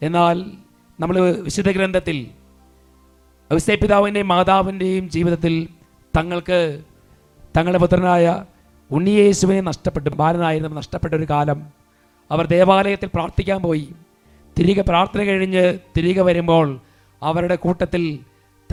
എന്നാൽ 0.02 0.52
നമ്മൾ 1.00 1.20
വിശുദ്ധ 1.22 1.72
ഗ്രന്ഥത്തിൽ 1.72 2.28
പിതാവിന്റെയും 3.82 4.28
മാതാവിന്റെയും 4.28 5.10
ജീവിതത്തിൽ 5.10 5.68
തങ്ങൾക്ക് 6.18 6.82
തങ്ങളുടെ 7.58 7.78
പുത്രനായ 7.78 8.46
ഉണ്ണിയേശുവിനെ 8.92 9.62
നഷ്ടപ്പെട്ടു 9.62 10.10
ബാലനായിരുന്നു 10.10 10.76
നഷ്ടപ്പെട്ട 10.76 11.14
ഒരു 11.14 11.28
കാലം. 11.30 11.68
അവർ 12.32 12.46
ദേവാലയത്തിൽ 12.46 13.10
പ്രാർത്ഥിക്കാൻ 13.14 13.62
പോയി. 13.62 13.90
തിരികെ 14.60 14.82
പ്രാർത്ഥന 14.82 15.24
കഴിഞ്ഞ് 15.24 15.80
തിരികെ 15.98 16.22
വരുമ്പോൾ 16.22 16.80
അവരുടെ 17.24 17.56
കൂട്ടത്തിൽ 17.56 18.20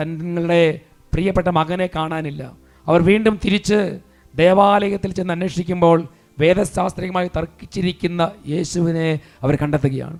തങ്ങളുടെ 0.00 0.80
പ്രിയപ്പെട്ട 1.14 1.48
മകനെ 1.48 1.88
കാണാനില്ല. 1.96 2.52
അവർ 2.86 3.02
വീണ്ടും 3.02 3.40
തിരിച്ച് 3.44 3.98
ദേവാലയത്തിൽ 4.34 5.12
ചെന്ന് 5.12 5.32
അന്വേഷിക്കുമ്പോൾ 5.32 6.08
വേദശാസ്ത്രീയമായി 6.38 7.30
തർക്കിച്ചിരിക്കുന്ന 7.36 8.32
യേശുവിനെ 8.48 9.20
അവർ 9.42 9.56
കണ്ടെത്തുകയാണ്. 9.56 10.18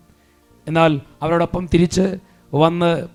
എന്നാൽ 0.68 1.00
അവരോടൊപ്പം 1.22 1.68
തിരിച്ച് 1.74 2.16
വന്ന് 2.54 3.08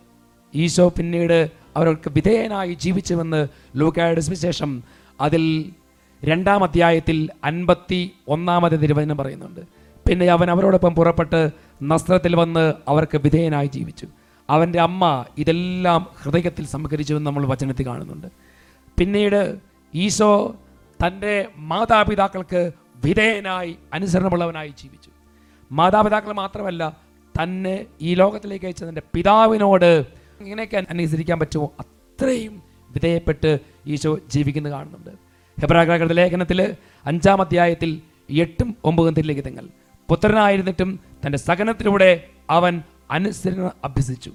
ഈശോ 0.55 0.89
പിന്നീട് 0.89 1.51
അവർക്ക് 1.75 2.09
വിധേയനായി 2.09 2.73
ജീവിച്ചുവെന്ന് 2.73 3.47
ലൂക്കായുടെ 3.75 4.21
സുവിശേഷം 4.21 4.83
അതിൽ 5.21 5.71
രണ്ടാം 6.25 6.63
അധ്യായത്തിൽ 6.63 7.29
അൻപത്തി 7.43 8.11
ഒന്നാമത് 8.27 8.81
തിരുവചനം 8.81 9.17
പറയുന്നുണ്ട്. 9.17 9.59
പിന്നെ 10.09 10.25
അവൻ 10.25 10.51
അവരോടൊപ്പം 10.51 10.95
പുറപ്പെട്ട് 10.95 11.49
നസ്ത്രത്തിൽ 11.83 12.35
വന്ന് 12.35 12.73
അവർക്ക് 12.87 13.17
വിധേയനായി 13.17 13.67
ജീവിച്ചു. 13.67 14.07
അവന്റെ 14.49 14.81
അമ്മ 14.81 15.25
ഇതെല്ലാം 15.37 16.07
ഹൃദയത്തിൽ 16.23 16.65
സംഭരിച്ചുവെന്ന് 16.65 17.27
നമ്മൾ 17.27 17.45
വചനത്തിൽ 17.45 17.85
കാണുന്നുണ്ട്. 17.85 18.27
പിന്നീട് 18.99 19.59
ഈശോ 19.95 20.55
തന്റെ 21.07 21.47
മാതാപിതാക്കൾക്ക് 21.57 22.71
വിധേയനായി 23.05 23.77
അനുസരണമുള്ളവനായി 23.93 24.67
ജീവിച്ചു. 24.67 25.09
മാതാപിതാക്കൾ 25.71 26.31
മാത്രമല്ല 26.31 27.08
തന്നെ 27.39 27.85
ഈ 28.01 28.15
ലോകത്തിലേക്ക് 28.15 28.65
അയച്ചതിന്റെ 28.65 29.01
പിതാവിനോട് 29.13 30.05
ഇങ്ങനെയൊക്കെ 30.41 30.85
അനുസരിക്കാൻ 30.89 31.39
പറ്റുമോ 31.39 31.71
അത്രയും 31.79 32.61
വിധേയപ്പെട്ട് 32.89 33.59
ഈശോ 33.87 34.19
ജീവിക്കുന്നത് 34.27 34.73
കാണുന്നുണ്ട് 34.73 35.09
ഹെബ്രാഗ്രഹത്തിലെ 35.57 36.13
ലേഖനത്തിൽ 36.13 36.75
അഞ്ചാം 37.05 37.41
അധ്യായത്തിൽ 37.41 38.01
എട്ടും 38.37 38.75
ഒമ്പതും 38.83 39.13
തങ്ങൾ. 39.13 39.65
പുത്രനായിരുന്നിട്ടും 40.09 40.99
തന്റെ 41.25 41.37
സഹനത്തിലൂടെ 41.37 42.27
അവൻ 42.49 42.81
അനുസരണ 43.11 43.71
അഭ്യസിച്ചു 43.83 44.31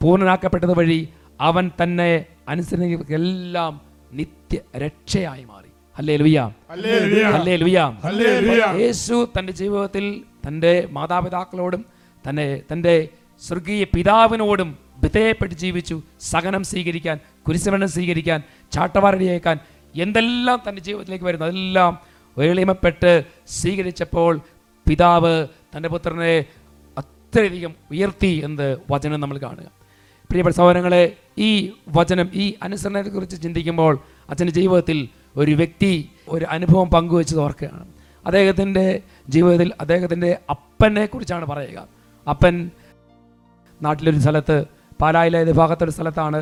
പൂർണനാക്കപ്പെട്ടത് 0.00 0.72
വഴി 0.72 1.08
അവൻ 1.40 1.70
തന്നെ 1.82 2.24
അനുസരണെല്ലാം 2.48 3.80
നിത്യ 4.12 4.58
രക്ഷയായി 4.76 5.44
മാറി 5.44 5.70
അല്ലേ 5.96 6.16
ലുയാം 6.16 6.50
ഹല്ലേലൂയ. 6.70 7.24
അല്ലേ 7.24 7.56
ലുയാം 7.56 7.98
ഹല്ലേലൂയ. 8.04 8.62
യേശു 8.80 9.28
തന്റെ 9.38 9.52
ജീവിതത്തിൽ 9.52 10.04
തന്റെ 10.48 10.88
മാതാപിതാക്കളോടും 10.90 11.97
തന്നെ 12.28 12.60
തന്റെ 12.72 13.08
സ്വർഗീയ 13.42 13.84
പിതാവിനോടും 13.84 14.78
വിധേയപ്പെട്ട് 15.02 15.54
ജീവിച്ചു 15.54 16.02
സഹനം 16.20 16.64
സ്വീകരിക്കാൻ 16.64 17.18
കുരിശമരണം 17.48 17.88
സ്വീകരിക്കാൻ 17.88 18.42
ചാട്ടവാരടിയേക്കാൻ 18.72 19.58
എന്തെല്ലാം 19.94 20.62
തന്റെ 20.68 20.82
ജീവിതത്തിലേക്ക് 20.82 21.24
വരുന്നു 21.24 21.46
അതെല്ലാം 21.46 21.98
എളിമപ്പെട്ട് 22.42 23.24
സ്വീകരിച്ചപ്പോൾ 23.48 24.40
പിതാവ് 24.88 25.46
തന്റെ 25.76 25.88
പുത്രനെ 25.88 26.44
അത്രയധികം 26.98 27.74
ഉയർത്തി 27.90 28.40
എന്ന് 28.44 28.76
വചനം 28.90 29.20
നമ്മൾ 29.20 29.38
കാണുക. 29.38 29.70
പ്രിയപ്പെട്ട 30.30 30.56
സഹോദരങ്ങളെ 30.56 31.16
ഈ 31.38 31.72
വചനം 31.88 32.30
ഈ 32.34 32.54
അനുസരണത്തെക്കുറിച്ച് 32.62 33.42
ചിന്തിക്കുമ്പോൾ 33.42 33.98
അച്ഛന്റെ 34.30 34.52
ജീവിതത്തിൽ 34.52 35.08
ഒരു 35.36 35.50
വ്യക്തി 35.50 36.10
ഒരു 36.28 36.44
അനുഭവം 36.44 36.90
പങ്കുവെച്ചത് 36.90 37.40
ഓർക്കുകയാണ്. 37.40 37.86
അദ്ദേഹത്തിന്റെ 38.26 39.02
ജീവിതത്തിൽ 39.28 39.72
അദ്ദേഹത്തിന്റെ 39.80 40.38
അപ്പനെ 40.50 41.06
കുറിച്ചാണ് 41.06 41.46
പറയുക. 41.46 41.97
അപ്പൻ 42.28 42.54
നാട്ടിലൊരു 43.82 44.20
സ്ഥലത്ത് 44.24 44.56
പാലായിലെ 45.00 45.52
ഭാഗത്തൊരു 45.52 45.90
സ്ഥലത്താണ് 45.90 46.38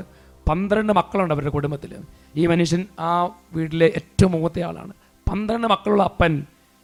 പന്ത്രണ്ട് 0.49 0.93
മക്കളുണ്ട് 0.93 1.33
അവരുടെ 1.35 1.53
കുടുംബത്തിൽ. 1.57 1.93
ഈ 2.37 2.47
മനുഷ്യൻ 2.47 2.83
ആ 3.01 3.11
വീട്ടിലെ 3.55 3.87
ഏറ്റവും 3.99 4.33
മൂത്ത 4.33 4.61
ആളാണ്. 4.69 4.93
പന്ത്രണ്ട് 5.27 5.67
മക്കളുള്ള 5.67 6.03
അപ്പൻ 6.03 6.33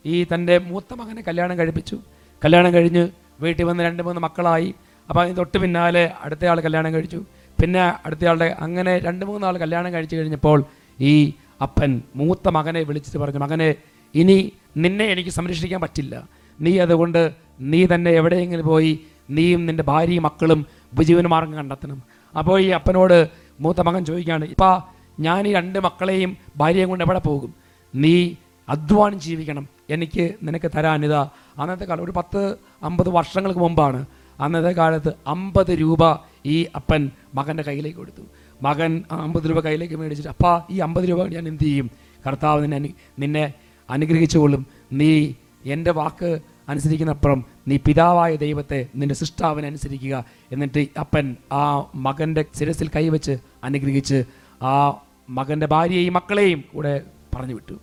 ഈ 0.04 0.26
തന്റെ 0.32 0.58
മൂത്ത 0.58 0.94
മകനെ 0.94 1.22
കല്യാണം 1.28 1.58
കഴിപ്പിച്ചു. 1.58 1.96
കല്യാണം 2.44 2.70
കഴിഞ്ഞ് 2.74 3.08
വീട്ടിൽ 3.40 3.64
വന്ന് 3.64 3.84
രണ്ട് 3.84 4.02
മൂന്ന് 4.02 4.20
മക്കളായി. 4.20 4.74
അപ്പോൾ 5.08 5.20
അതിന് 5.20 5.36
തൊട്ട് 5.36 5.58
പിന്നാലെ 5.58 6.04
അടുത്തയാൾ 6.20 6.60
കല്യാണം 6.60 6.94
കഴിച്ചു. 6.94 7.20
പിന്നെ 7.60 7.82
അടുത്തയാളുടെ 8.06 8.56
അങ്ങനെ 8.60 8.98
രണ്ട് 8.98 9.24
മൂന്ന് 9.24 9.46
ആൾ 9.46 9.56
കല്യാണം 9.58 9.92
കഴിച്ചു 9.92 10.16
കഴിഞ്ഞപ്പോൾ 10.16 10.64
ഈ 11.00 11.32
അപ്പൻ 11.62 12.02
മൂത്ത 12.16 12.48
മകനെ 12.48 12.82
വിളിച്ചിട്ട് 12.82 13.18
പറഞ്ഞു 13.18 13.38
മകനെ 13.38 13.74
ഇനി 14.14 14.52
നിന്നെ 14.76 15.04
എനിക്ക് 15.04 15.30
സംരക്ഷിക്കാൻ 15.30 15.80
പറ്റില്ല. 15.80 16.14
നീ 16.60 16.78
അതുകൊണ്ട് 16.78 17.32
നീ 17.60 17.86
തന്നെ 17.86 18.10
എവിടെയെങ്കിലും 18.10 18.66
പോയി 18.66 19.00
നീയും 19.30 19.66
നിന്റെ 19.66 19.82
ഭാര്യയും 19.82 20.22
മക്കളും 20.22 20.66
ഉപജീവനമാർഗം 20.92 21.54
കണ്ടെത്തണം. 21.54 22.02
അപ്പോൾ 22.38 22.60
ഈ 22.60 22.68
അപ്പനോട് 22.68 23.28
മൂത്ത 23.60 23.80
മകൻ 23.80 24.04
ചോദിക്കുകയാണ് 24.04 24.44
ഇപ്പം 24.44 24.82
ഞാൻ 25.20 25.48
ഈ 25.48 25.52
രണ്ട് 25.52 25.78
മക്കളെയും 25.78 26.36
ഭാര്യയും 26.56 26.88
കൊണ്ട് 26.88 27.04
എവിടെ 27.04 27.18
പോകും? 27.18 27.54
നീ 27.94 28.34
അധ്വാനം 28.68 29.20
ജീവിക്കണം. 29.20 29.68
എനിക്ക് 29.90 30.34
നിനക്ക് 30.42 30.70
തരാനിത 30.76 31.14
അന്നത്തെ 31.58 31.84
കാലം 31.84 32.04
ഒരു 32.04 32.12
പത്ത് 32.16 32.56
അമ്പത് 32.82 33.08
വർഷങ്ങൾക്ക് 33.08 33.60
മുമ്പാണ് 33.60 34.06
അന്നത്തെ 34.40 34.72
കാലത്ത് 34.72 35.12
അമ്പത് 35.26 35.70
രൂപ 35.70 36.18
ഈ 36.46 36.66
അപ്പൻ 36.76 37.10
മകന്റെ 37.34 37.62
കയ്യിലേക്ക് 37.62 37.96
കൊടുത്തു. 37.96 38.22
മകൻ 38.62 39.02
അമ്പത് 39.10 39.50
രൂപ 39.50 39.60
കയ്യിലേക്ക് 39.60 39.94
മേടിച്ചിട്ട് 39.94 40.30
അപ്പാ 40.30 40.62
ഈ 40.70 40.78
അമ്പത് 40.78 41.08
രൂപ 41.08 41.26
ഞാൻ 41.26 41.48
എന്ത് 41.48 41.64
ചെയ്യും? 41.64 41.90
കർത്താവ് 42.26 42.62
നിന്നെ 42.62 42.88
നിന്നെ 43.18 43.52
അനുഗ്രഹിച്ചുകൊള്ളും. 43.90 44.66
നീ 44.92 45.32
എന്റെ 45.66 45.92
വാക്ക് 45.92 46.38
അനുസരിക്കുന്നപ്പുറം 46.68 47.44
നീ 47.68 47.76
പിതാവായ 47.76 48.36
ദൈവത്തെ 48.36 48.86
നിന്റെ 48.94 49.14
സൃഷ്ടാവിനെ 49.14 49.66
അനുസരിക്കുക. 49.66 50.24
എന്നിട്ട് 50.52 50.86
അപ്പൻ 51.00 51.36
ആ 51.52 51.84
മകന്റെ 51.94 52.44
ശിരസിൽ 52.58 52.90
കൈവച്ച് 52.96 53.38
അനുഗ്രഹിച്ച് 53.64 54.24
ആ 54.62 55.00
മകന്റെ 55.30 55.66
ഭാര്യയെയും 55.66 56.14
മക്കളെയും 56.14 56.64
കൂടെ 56.74 57.00
പറഞ്ഞു 57.34 57.54
വിട്ടു 57.54 57.74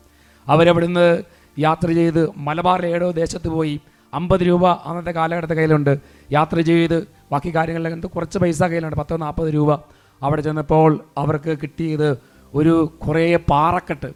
അവരവിടുന്ന് 0.48 1.24
യാത്ര 1.60 1.92
ചെയ്ത് 1.92 2.32
മലബാറിലെ 2.38 2.90
ഏടോ 2.90 3.12
ദേശത്ത് 3.12 3.48
പോയി. 3.48 3.80
അമ്പത് 4.14 4.42
രൂപ 4.42 4.68
അന്നത്തെ 4.68 5.12
കാലഘട്ടത്തെ 5.12 5.54
കയ്യിലുണ്ട്. 5.54 5.98
യാത്ര 6.32 6.60
ചെയ്ത് 6.60 7.08
ബാക്കി 7.32 7.56
കാര്യങ്ങളിലൊക്കെ 7.56 8.08
കുറച്ച് 8.08 8.40
പൈസ 8.40 8.64
കയ്യിലുണ്ട്. 8.64 8.96
പത്തോ 8.96 9.18
നാൽപ്പത് 9.18 9.54
രൂപ. 9.54 9.76
അവിടെ 10.24 10.42
ചെന്നപ്പോൾ 10.42 11.06
അവർക്ക് 11.18 11.58
കിട്ടിയത് 11.64 12.18
ഒരു 12.54 12.94
കുറേ 13.08 13.36
പാറക്കെട്ട്. 13.36 14.14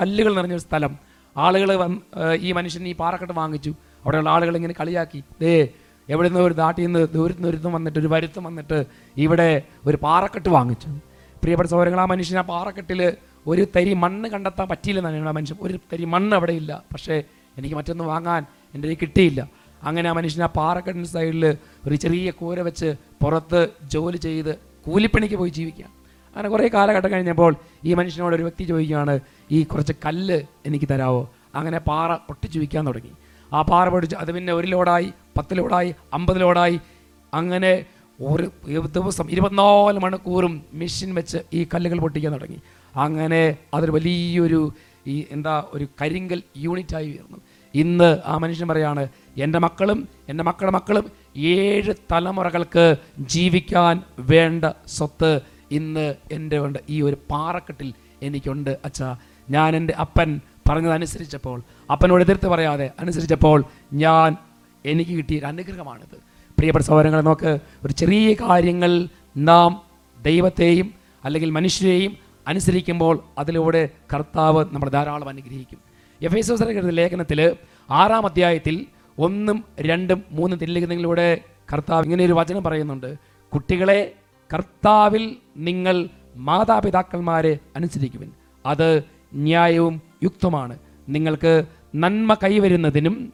കല്ലുകൾ 0.00 0.34
നിറഞ്ഞൊരു 0.36 0.60
സ്ഥലം. 0.60 1.11
ആളുകൾ 1.36 1.98
ഈ 2.40 2.52
മനുഷ്യൻ 2.52 2.88
ഈ 2.88 2.94
പാറക്കെട്ട് 2.94 3.32
വാങ്ങിച്ചു. 3.32 3.74
അവിടെയുള്ള 4.02 4.30
ആളുകൾ 4.30 4.56
ഇങ്ങനെ 4.56 4.74
കളിയാക്കി. 4.80 5.24
ദേ 5.40 5.68
എവിടെ 6.08 6.28
നിന്ന് 6.28 6.40
ഒരു 6.40 6.54
നാട്ടിൽ 6.54 6.84
നിന്ന് 6.84 7.08
ദൂരത്ത് 7.14 7.42
നിന്ന് 7.42 7.68
വന്നിട്ട് 7.68 7.98
ഒരു 7.98 8.06
വരുത്തം 8.06 8.44
വന്നിട്ട് 8.44 8.84
ഇവിടെ 9.16 9.62
ഒരു 9.86 9.98
പാറക്കെട്ട് 10.02 10.48
വാങ്ങിച്ചു. 10.48 10.88
പ്രിയപ്പെട്ട 11.42 11.70
സൗരങ്ങൾ 11.70 12.00
ആ 12.00 12.04
മനുഷ്യൻ 12.04 12.38
ആ 12.38 12.42
പാറക്കെട്ടിൽ 12.42 13.16
ഒരു 13.46 13.66
തരി 13.76 13.92
മണ്ണ് 13.94 14.28
കണ്ടെത്താൻ 14.28 14.68
പറ്റിയില്ലെന്നാണ് 14.68 15.28
ആ 15.28 15.30
മനുഷ്യൻ. 15.30 15.56
ഒരു 15.60 15.78
തരി 15.92 16.04
മണ്ണ് 16.04 16.36
അവിടെ 16.36 16.52
ഇല്ല. 16.52 16.84
പക്ഷേ 16.92 17.22
എനിക്ക് 17.58 17.74
മറ്റൊന്നും 17.74 18.06
വാങ്ങാൻ 18.06 18.42
എന്റെ 18.74 18.88
കയ്യിൽ 18.88 19.00
കിട്ടിയില്ല. 19.00 19.50
അങ്ങനെ 19.82 20.10
ആ 20.10 20.12
മനുഷ്യൻ 20.12 20.42
ആ 20.44 20.46
പാറക്കെട്ടിന്റെ 20.46 21.08
സൈഡിൽ 21.08 21.56
ഒരു 21.86 21.94
ചെറിയ 21.94 22.30
കൂര 22.30 22.60
വെച്ച് 22.60 22.94
പുറത്ത് 23.22 23.68
ജോലി 23.82 24.16
ചെയ്ത് 24.16 24.54
കൂലിപ്പണിക്ക് 24.86 25.34
പോയി 25.34 25.50
ജീവിക്കുക 25.50 26.01
അങ്ങനെ 26.34 26.48
കുറേ 26.48 26.68
കാലഘട്ടം 26.68 27.12
കഴിഞ്ഞപ്പോൾ 27.12 27.54
ഈ 27.84 27.94
മനുഷ്യനോട് 27.94 28.34
ഒരു 28.34 28.42
വ്യക്തി 28.42 28.64
ചോദിക്കുകയാണ് 28.64 29.20
ഈ 29.50 29.62
കുറച്ച് 29.62 29.92
കല്ല് 30.06 30.42
എനിക്ക് 30.66 30.88
തരാവോ? 30.90 31.30
അങ്ങനെ 31.54 31.78
പാറ 31.78 32.14
പൊട്ടിച്ചു 32.14 32.58
വിൽക്കാൻ 32.58 32.86
തുടങ്ങി. 32.86 33.12
ആ 33.52 33.62
പാറ 33.62 33.88
പൊടിച്ച് 33.88 34.16
അത് 34.16 34.32
പിന്നെ 34.32 34.52
ഒരു 34.52 34.66
ലോഡായി 34.66 35.12
പത്ത് 35.38 35.58
ലോഡായി 35.58 35.94
അമ്പത് 36.12 36.40
ലോഡായി. 36.40 36.80
അങ്ങനെ 37.34 37.84
ഒരു 38.20 38.50
ദിവസം 38.86 39.30
ഇരുപത്തിനാല് 39.30 39.98
മണിക്കൂറും 39.98 40.62
മെഷീൻ 40.72 41.14
വെച്ച് 41.14 41.38
ഈ 41.52 41.66
കല്ലുകൾ 41.74 42.00
പൊട്ടിക്കാൻ 42.00 42.32
തുടങ്ങി. 42.32 42.60
അങ്ങനെ 42.96 43.56
അതൊരു 43.74 43.92
വലിയൊരു 43.92 44.72
ഈ 45.06 45.26
എന്താ 45.30 45.64
ഒരു 45.72 45.88
കരിങ്കൽ 46.00 46.42
യൂണിറ്റായി 46.56 47.08
ഉയർന്നു. 47.10 47.38
ഇന്ന് 47.74 48.18
ആ 48.24 48.38
മനുഷ്യൻ 48.38 48.68
പറയാണ് 48.68 49.08
എന്റെ 49.36 49.58
മക്കളും 49.58 50.08
എന്റെ 50.28 50.44
മക്കളുടെ 50.44 50.72
മക്കളും 50.72 51.10
ഏഴ് 51.36 51.94
തലമുറകൾക്ക് 52.12 52.96
ജീവിക്കാൻ 53.20 54.02
വേണ്ട 54.18 54.64
സ്വത്ത് 54.86 55.40
ഇന്ന് 55.72 56.14
എന്റെ 56.32 56.58
ഉണ്ട് 56.58 56.78
ഈ 56.88 57.02
ഒരു 57.02 57.16
പാറക്കെട്ടിൽ 57.30 57.94
എനിക്കുണ്ട് 58.22 58.72
അച്ഛാ. 58.84 59.16
ഞാൻ 59.50 59.76
എന്റെ 59.76 59.94
അപ്പൻ 59.94 60.40
പറഞ്ഞതനുസരിച്ചപ്പോൾ 60.68 61.62
അപ്പനോട് 61.92 62.22
എതിർത്ത് 62.22 62.48
പറയാതെ 62.48 62.90
അനുസരിച്ചപ്പോൾ 63.00 63.64
ഞാൻ 63.92 64.36
എനിക്ക് 64.84 65.10
കിട്ടിയ 65.10 65.38
ഒരു 65.38 65.46
അനുഗ്രഹമാണിത്. 65.46 66.16
പ്രിയപ്പെട്ട 66.58 66.84
സഹോദരങ്ങളെ 66.84 67.22
നോക്ക് 67.22 67.58
ഒരു 67.84 67.92
ചെറിയ 67.92 68.34
കാര്യങ്ങൾ 68.34 69.08
നാം 69.36 69.70
ദൈവത്തെയും 70.22 70.94
അല്ലെങ്കിൽ 71.24 71.50
മനുഷ്യരെയും 71.50 72.16
അനുസരിക്കുമ്പോൾ 72.48 73.14
അതിലൂടെ 73.38 73.82
കർത്താവ് 74.14 74.64
നമ്മൾ 74.72 74.88
ധാരാളം 74.88 75.28
അനുഗ്രഹിക്കും. 75.28 75.80
എഫ് 76.22 76.36
എസ് 76.36 76.52
ലേഖനത്തിൽ 77.00 77.40
ആറാം 77.90 78.26
അധ്യായത്തിൽ 78.26 78.86
ഒന്നും 79.18 79.64
രണ്ടും 79.80 80.24
മൂന്നും 80.30 80.58
തിരിലിഖിതങ്ങളിലൂടെ 80.58 81.28
കർത്താവ് 81.72 82.04
ഇങ്ങനെ 82.04 82.24
ഒരു 82.24 82.32
വചനം 82.32 82.64
പറയുന്നുണ്ട്. 82.64 83.10
കുട്ടികളെ 83.54 84.00
കർത്താവിൽ 84.52 85.36
നിങ്ങൾ 85.56 86.08
മാതാപിതാക്കന്മാരെ 86.36 87.58
അനുസരിക്കുവിൻ. 87.76 88.30
അത് 88.66 88.88
ന്യായവും 89.34 90.02
യുക്തമാണ് 90.22 90.78
നിങ്ങൾക്ക് 91.08 91.64
നന്മ 91.94 92.34
കൈവരുന്നതിനും 92.34 93.32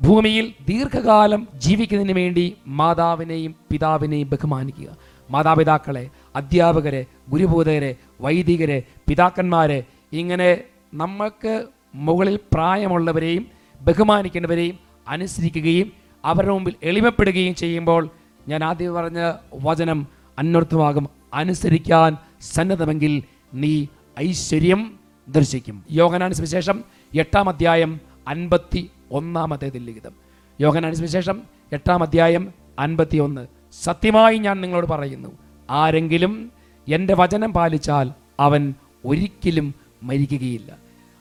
ഭൂമിയിൽ 0.00 0.54
ദീർഘകാലം 0.68 1.48
ജീവിക്കുന്നതിന് 1.54 2.14
വേണ്ടി 2.18 2.56
മാതാവിനെയും 2.66 3.54
പിതാവിനെയും 3.70 4.28
ബഹുമാനിക്കുക. 4.28 4.88
മാതാപിതാക്കളെ 5.30 6.10
അധ്യാപകരെ 6.36 7.06
ഗുരുബോധകരെ 7.28 7.96
വൈദികരെ 8.20 8.82
പിതാക്കന്മാരെ 9.08 9.84
ഇങ്ങനെ 10.12 10.50
നമ്മൾക്ക് 10.94 11.54
മുകളിൽ 11.94 12.38
പ്രായമുള്ളവരെയും 12.52 13.46
ബഹുമാനിക്കേണ്ടവരെയും 13.80 14.78
അനുസരിക്കുകയും 15.08 15.92
അവരുടെ 16.24 16.52
മുമ്പിൽ 16.52 16.74
എളിമപ്പെടുകയും 16.82 17.54
ചെയ്യുമ്പോൾ 17.54 18.02
ഞാൻ 18.48 18.64
ആദ്യം 18.64 18.94
പറഞ്ഞ 18.94 19.32
വചനം 19.54 20.06
അന്വർത്ഥമാകും. 20.38 21.08
അനുസരിക്കാൻ 21.34 22.16
സന്നദ്ധമെങ്കിൽ 22.40 23.22
നീ 23.54 23.86
ഐശ്വര്യം 24.20 24.98
ദർശിക്കും. 25.28 25.84
യോഗനാണ് 25.90 26.34
സുവിശേഷം 26.34 26.84
എട്ടാം 27.14 27.48
അധ്യായം 27.48 28.00
അൻപത്തി 28.28 28.90
ഒന്നാമത്തേതിൽ 29.12 29.84
ലിഖിതം. 29.84 30.12
യോഗനാണ് 30.60 30.94
സുവിശേഷം 30.94 31.42
എട്ടാം 31.72 32.02
അധ്യായം 32.02 32.52
അൻപത്തി 32.78 33.16
ഒന്ന് 33.16 33.46
സത്യമായി 33.82 34.38
ഞാൻ 34.38 34.60
നിങ്ങളോട് 34.60 34.86
പറയുന്നു 34.86 35.28
ആരെങ്കിലും 35.70 36.52
എന്റെ 36.88 37.14
വചനം 37.14 37.52
പാലിച്ചാൽ 37.52 38.12
അവൻ 38.40 38.74
ഒരിക്കലും 39.04 39.74
മരിക്കുകയില്ല. 40.02 40.76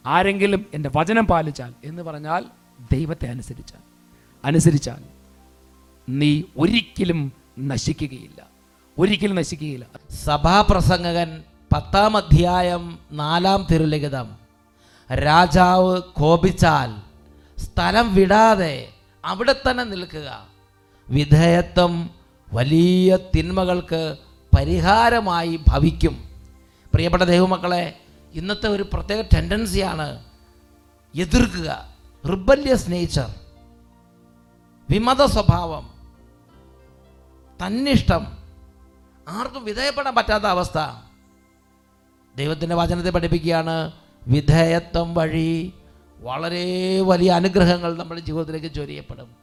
ആരെങ്കിലും 0.05 0.65
എന്റെ 0.73 0.91
വചനം 0.95 1.27
പാലിച്ചാൽ 1.27 1.73
എന്ന് 1.83 2.03
പറഞ്ഞാൽ 2.03 2.45
ദൈവത്തെ 2.93 3.27
അനുസരിച്ചാൽ. 3.27 3.79
അനുസരിച്ചാൽ. 4.45 5.16
നീ 6.09 6.43
ഒരിക്കലും 6.57 7.33
നശിക്കുകയില്ല. 7.59 8.47
ഒരിക്കലും 8.99 9.35
നശിക്കുകയില്ല. 9.35 9.85
സഭാപ്രസംഗകൻ 10.09 11.43
പത്താം 11.73 12.17
അധ്യായം 12.17 12.99
നാലാം 13.11 13.67
തിരുലിഖിതം. 13.71 14.35
രാജാവ് 15.11 16.01
കോപിച്ചാൽ 16.01 16.95
സ്ഥലം 17.57 18.15
വിടാതെ 18.15 18.89
അവിടെ 19.25 19.55
തന്നെ 19.69 19.83
നിൽക്കുക. 19.83 20.47
വിധേയത്വം 21.09 22.09
വലിയ 22.53 23.17
തിന്മകൾക്ക് 23.37 24.15
പരിഹാരമായി 24.57 25.59
ഭവിക്കും. 25.67 26.29
പ്രിയപ്പെട്ട 26.93 27.23
ദൈവമക്കളെ 27.23 27.99
ഇന്നത്തെ 28.33 28.67
ഒരു 28.67 28.85
പ്രത്യേക 28.93 29.21
ടെൻഡൻസിയാണ് 29.21 30.23
എതിർക്കുക. 31.15 31.89
റിബല്യസ് 32.29 32.91
നേച്ചർ 32.91 33.35
വിമത 34.89 35.25
സ്വഭാവം. 35.25 35.96
തന്നിഷ്ടം. 37.65 38.27
ആർക്കും 39.27 39.65
വിധേയപ്പെടാൻ 39.65 40.15
പറ്റാത്ത 40.15 40.43
അവസ്ഥ. 40.43 40.77
ദൈവത്തിന്റെ 42.35 42.75
വചനത്തെ 42.75 43.09
പഠിപ്പിക്കുകയാണ് 43.09 43.91
വിധേയത്വം 44.27 45.13
വഴി 45.13 45.73
വളരെ 46.17 47.01
വലിയ 47.01 47.31
അനുഗ്രഹങ്ങൾ 47.31 47.97
നമ്മുടെ 47.97 48.21
ജീവിതത്തിലേക്ക് 48.21 48.75
ചൊരിയപ്പെടും. 48.75 49.35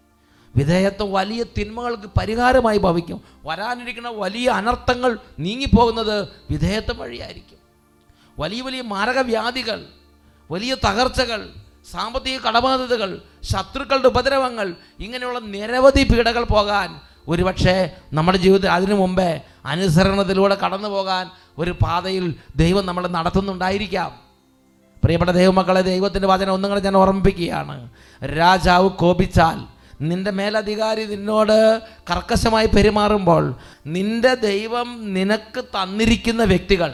വിധേയത്വം 0.56 1.12
വലിയ 1.12 1.42
തിന്മകൾക്ക് 1.42 2.10
പരിഹാരമായി 2.18 2.78
ഭവിക്കും. 2.78 3.20
വരാനിരിക്കുന്ന 3.44 4.08
വലിയ 4.08 4.48
അനർത്ഥങ്ങൾ 4.48 5.18
നീങ്ങിപ്പോകുന്നത് 5.38 6.28
വിധേയത്വം 6.50 6.98
വഴിയായിരിക്കും. 6.98 7.58
വലിയ 8.38 8.62
വലിയ 8.62 8.82
മാരകവ്യാധികൾ 8.82 9.86
വലിയ 10.50 10.76
തകർച്ചകൾ 10.88 11.50
സാമ്പത്തിക 11.90 12.38
കടബാധ്യതകൾ 12.38 13.22
ശത്രുക്കളുടെ 13.42 14.06
ഉപദ്രവങ്ങൾ 14.06 14.76
ഇങ്ങനെയുള്ള 15.00 15.38
നിരവധി 15.38 16.02
പീഡകൾ 16.02 16.44
പോകാൻ 16.44 17.00
ഒരുപക്ഷെ 17.28 17.96
നമ്മുടെ 18.12 18.38
ജീവിതത്തിൽ 18.38 18.70
അതിനു 18.70 18.94
മുമ്പേ 18.94 19.42
അനുസരണത്തിലൂടെ 19.66 20.56
കടന്നു 20.64 20.88
പോകാൻ 20.88 21.30
ഒരു 21.58 21.70
പാതയിൽ 21.82 22.34
ദൈവം 22.56 22.86
നമ്മളെ 22.86 23.08
നടത്തുന്നുണ്ടായിരിക്കാം. 23.08 24.10
പ്രിയപ്പെട്ട 25.02 25.30
ദൈവമക്കളെ 25.30 25.82
ദൈവത്തിന്റെ 25.82 26.28
വചനം 26.28 26.52
ഒന്നും 26.52 26.70
കൂടെ 26.70 26.80
ഞാൻ 26.80 26.96
ഓർമ്മിപ്പിക്കുകയാണ്. 26.96 27.90
രാജാവ് 28.22 28.88
കോപിച്ചാൽ 28.90 29.58
നിന്റെ 30.00 30.30
മേലധികാരി 30.30 31.04
നിന്നോട് 31.06 31.82
കർക്കശമായി 32.10 32.66
പെരുമാറുമ്പോൾ 32.66 33.44
നിന്റെ 33.86 34.34
ദൈവം 34.34 34.88
നിനക്ക് 35.16 35.60
തന്നിരിക്കുന്ന 35.76 36.44
വ്യക്തികൾ 36.44 36.90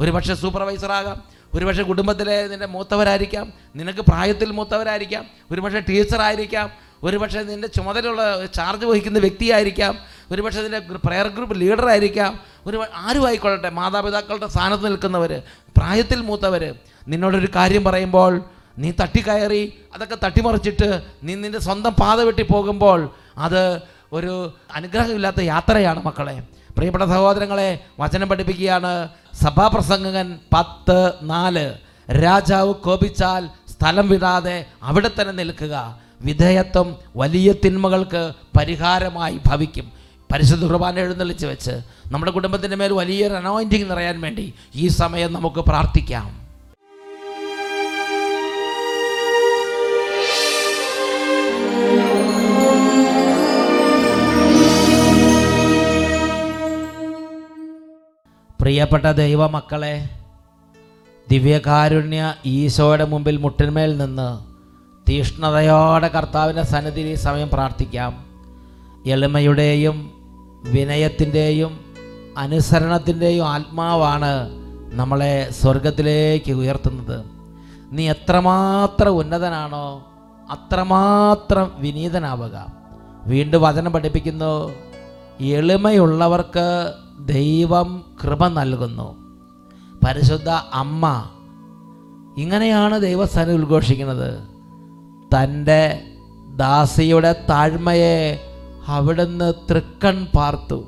ഒരുപക്ഷെ 0.00 0.34
സൂപ്പർവൈസറാകാം 0.34 1.18
ഒരുപക്ഷെ 1.54 1.82
കുടുംബത്തിലെ 1.82 2.48
നിന്റെ 2.48 2.66
മൂത്തവരായിരിക്കാം 2.66 3.52
നിനക്ക് 3.76 4.00
പ്രായത്തിൽ 4.00 4.52
മൂത്തവരായിരിക്കാം 4.52 5.24
ഒരുപക്ഷെ 5.50 5.80
ടീച്ചറായിരിക്കാം 5.80 6.70
ഒരുപക്ഷെ 7.04 7.42
നിന്റെ 7.42 7.68
ചുമതലയുള്ള 7.68 8.46
ചാർജ് 8.46 8.86
വഹിക്കുന്ന 8.86 9.18
വ്യക്തിയായിരിക്കാം. 9.18 9.98
ഒരുപക്ഷെ 10.32 10.62
നിന്റെ 10.62 10.78
പ്രയർ 10.78 11.28
ഗ്രൂപ്പ് 11.28 11.60
ലീഡറായിരിക്കാം 11.60 12.40
ഒരു 12.66 12.84
ആരും 12.94 13.26
ആയിക്കൊള്ളട്ടെ. 13.26 13.68
മാതാപിതാക്കളുടെ 13.68 14.46
സ്ഥാനത്ത് 14.46 14.84
നിൽക്കുന്നവർ 14.84 15.42
പ്രായത്തിൽ 15.76 16.20
മൂത്തവർ 16.20 16.74
നിന്നോടൊരു 17.08 17.48
കാര്യം 17.56 17.84
പറയുമ്പോൾ 17.84 18.42
നീ 18.78 18.90
തട്ടിക്കയറി 18.90 19.72
അതൊക്കെ 19.94 20.16
തട്ടിമറിച്ചിട്ട് 20.24 21.02
നീ 21.22 21.34
നിന്റെ 21.34 21.58
സ്വന്തം 21.58 21.94
പാത 21.94 22.20
വെട്ടി 22.20 22.42
പോകുമ്പോൾ 22.42 23.10
അത് 23.38 23.80
ഒരു 24.12 24.52
അനുഗ്രഹമില്ലാത്ത 24.74 25.40
യാത്രയാണ് 25.40 26.02
മക്കളെ. 26.04 26.42
പ്രിയപ്പെട്ട 26.76 27.04
സഹോദരങ്ങളെ 27.04 27.78
വചനം 28.00 28.28
പഠിപ്പിക്കുകയാണ് 28.28 29.08
സഭാപ്രസംഗകൻ 29.42 30.38
പത്ത് 30.54 31.12
നാല്. 31.22 31.74
രാജാവ് 32.10 32.74
കോപിച്ചാൽ 32.74 33.48
സ്ഥലം 33.68 34.08
വിടാതെ 34.08 34.66
അവിടെ 34.82 35.10
തന്നെ 35.20 35.32
നിൽക്കുക. 35.32 36.03
വിധേയത്വം 36.20 36.96
വലിയ 37.16 37.52
തിന്മകൾക്ക് 37.52 38.32
പരിഹാരമായി 38.58 39.40
ഭവിക്കും. 39.46 39.92
പരിശുദ്ധ 40.32 40.64
കുർബാന 40.66 40.98
എഴുന്നള്ളിച്ച് 40.98 41.46
വെച്ച് 41.46 41.80
നമ്മുടെ 42.06 42.32
കുടുംബത്തിന്റെ 42.32 42.76
മേൽ 42.76 42.92
വലിയൊരു 42.92 43.34
അനോയിന്റിങ് 43.34 43.90
നിറയാൻ 43.90 44.20
വേണ്ടി 44.20 44.54
ഈ 44.74 44.88
സമയം 44.88 45.32
നമുക്ക് 45.32 45.60
പ്രാർത്ഥിക്കാം. 45.60 46.44
പ്രിയപ്പെട്ട 58.60 59.04
ദൈവമക്കളെ 59.04 60.08
ദിവ്യകാരുണ്യ 61.30 62.34
ഈശോയുടെ 62.46 63.04
മുമ്പിൽ 63.04 63.36
മുട്ടിന്മേൽ 63.36 63.96
നിന്ന് 63.96 64.53
തീഷ്ണതയോടെ 65.08 66.08
കർത്താവിന്റെ 66.08 66.62
സന്നിധിയിൽ 66.62 67.06
ഈ 67.06 67.14
സമയം 67.14 67.48
പ്രാർത്ഥിക്കാം. 67.52 68.24
എളിമയുടെയും 69.06 70.10
വിനയത്തിന്റെയും 70.64 71.80
അനുസരണത്തിന്റെയും 72.38 73.48
ആത്മാവാണ് 73.48 74.50
നമ്മളെ 74.92 75.48
സ്വർഗത്തിലേക്ക് 75.50 76.52
ഉയർത്തുന്നത്. 76.52 77.24
നീ 77.92 78.10
എത്രമാത്രം 78.10 79.10
ഉന്നതനാണോ 79.10 80.06
അത്രമാത്രം 80.50 81.72
വിനീതനാവുക. 81.78 82.66
വീണ്ടും 83.26 83.62
വചനം 83.62 83.92
പഠിപ്പിക്കുന്നു 83.92 84.72
എളിമയുള്ളവർക്ക് 85.40 86.92
ദൈവം 87.20 88.04
കൃപ 88.24 88.48
നൽകുന്നു. 88.48 89.16
പരിശുദ്ധ 90.06 90.48
അമ്മ 90.72 91.24
ഇങ്ങനെയാണ് 92.38 93.00
ദൈവസ്ഥാനം 93.00 93.54
ഉദ്ഘോഷിക്കുന്നത്. 93.54 94.53
തന്റെ 95.34 96.02
ദാസിയുടെ 96.56 97.32
താഴ്മയെ 97.32 98.38
അവിടുന്ന് 98.86 99.52
തൃക്കൺ 99.70 100.26
പാർത്തു. 100.34 100.84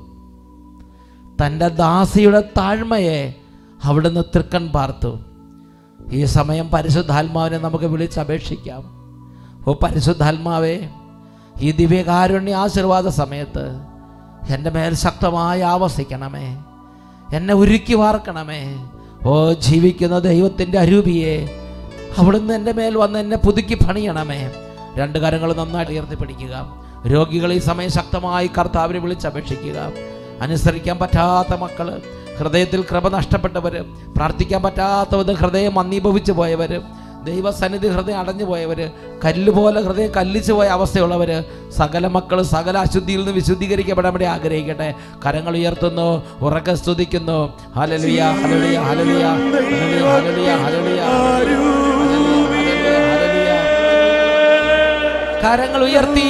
തന്റെ 1.41 1.67
ദാസിയുടെ 1.67 2.41
താഴ്മയെ 2.57 3.35
അവിടുന്ന് 3.83 4.21
തൃക്കൺ 4.35 4.67
പാർത്തു. 4.67 5.19
ഈ 6.11 6.25
സമയം 6.25 6.71
പരിശുദ്ധാത്മാവിനെ 6.71 7.57
നമുക്ക് 7.57 7.85
വിളിച്ചപേക്ഷിക്കാം. 7.85 8.83
ഓ 9.67 9.73
പരിശുദ്ധാത്മാവേ 9.83 10.89
ഈ 11.61 11.71
ദിവ്യകാരുണ്യ 11.71 12.55
ആശീർവാദ 12.55 13.07
സമയത്ത് 13.07 13.79
എന്റെ 14.49 14.69
മേൽ 14.69 14.93
ശക്തമായി 14.93 15.61
ആവസിക്കണമേ. 15.61 16.57
എന്നെ 17.33 17.53
ഉരുക്കി 17.53 17.93
വാർക്കണമേ. 17.93 18.89
ഓ 19.25 19.53
ജീവിക്കുന്ന 19.53 20.19
ദൈവത്തിന്റെ 20.19 20.79
അരൂപിയെ 20.79 21.47
അവിടുന്ന് 22.19 22.53
എന്റെ 22.53 22.71
മേൽ 22.71 22.97
വന്ന് 22.97 23.19
എന്നെ 23.19 23.37
പുതുക്കി 23.37 23.75
പണിയണമേ. 23.75 24.39
രണ്ട് 24.99 25.19
കരങ്ങൾ 25.19 25.53
നന്നായിട്ട് 25.53 25.91
ഉയർത്തിപ്പിടിക്കുക 25.91 26.53
രോഗികൾ 27.13 27.53
ഈ 27.53 27.57
സമയം 27.57 27.89
ശക്തമായി 27.89 28.47
കർത്താവിനെ 28.57 28.99
വിളിച്ചപേക്ഷിക്കുക 28.99 29.77
അനുസരിക്കാൻ 30.41 30.99
പറ്റാത്ത 30.99 31.53
മക്കൾ 31.63 31.87
ഹൃദയത്തിൽ 32.39 32.81
കൃപ 32.91 33.07
നഷ്ടപ്പെട്ടവർ 33.07 33.75
പ്രാർത്ഥിക്കാൻ 34.17 34.61
പറ്റാത്തവർ 34.63 35.31
ഹൃദയം 35.33 35.73
മന്ദീഭവിച്ചു 35.73 36.31
പോയവർ 36.31 36.71
ദൈവസന്നിധി 37.23 37.87
ഹൃദയം 37.87 38.19
അടഞ്ഞു 38.19 38.45
പോയവർ 38.45 38.79
കല്ലുപോലെ 39.25 39.81
ഹൃദയം 39.81 40.11
കല്ലിച്ചു 40.17 40.53
പോയ 40.53 40.67
അവസ്ഥയുള്ളവർ 40.67 41.31
സകല 41.77 42.07
മക്കൾ 42.07 42.41
സകല 42.41 42.77
അശുദ്ധിയിൽ 42.77 43.19
നിന്ന് 43.19 43.31
വിശുദ്ധീകരിക്കപ്പെടാൻ 43.31 44.13
വേണ്ടി 44.13 44.25
ആഗ്രഹിക്കട്ടെ. 44.25 44.89
കരങ്ങൾ 45.25 45.57
ഉയർത്തുന്നു 45.57 46.07
ഉറക്കെ 46.41 46.75
സ്തുതിക്കുന്നു. 46.75 47.39
ഹലലിയ 47.75 48.21
ഹലലിയ 48.41 48.77
ഹലലിയ 48.79 49.25
ഹലലിയ 49.25 50.05
ഹലലിയ 50.13 50.49
ഹലലിയ 50.63 51.86
കരങ്ങൾ 55.43 55.81
ഉയർത്തി. 55.87 56.27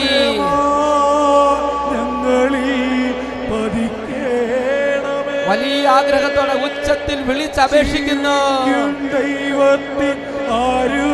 വലിയ 5.50 5.84
ആഗ്രഹത്തോടെ 5.98 6.56
ഉച്ചത്തിൽ 6.68 7.20
വിളിച്ചപേക്ഷിക്കുന്നു. 7.28 8.38
ദൈവത്തിൽ 9.14 10.18
ആരൂപിയേ 10.62 11.07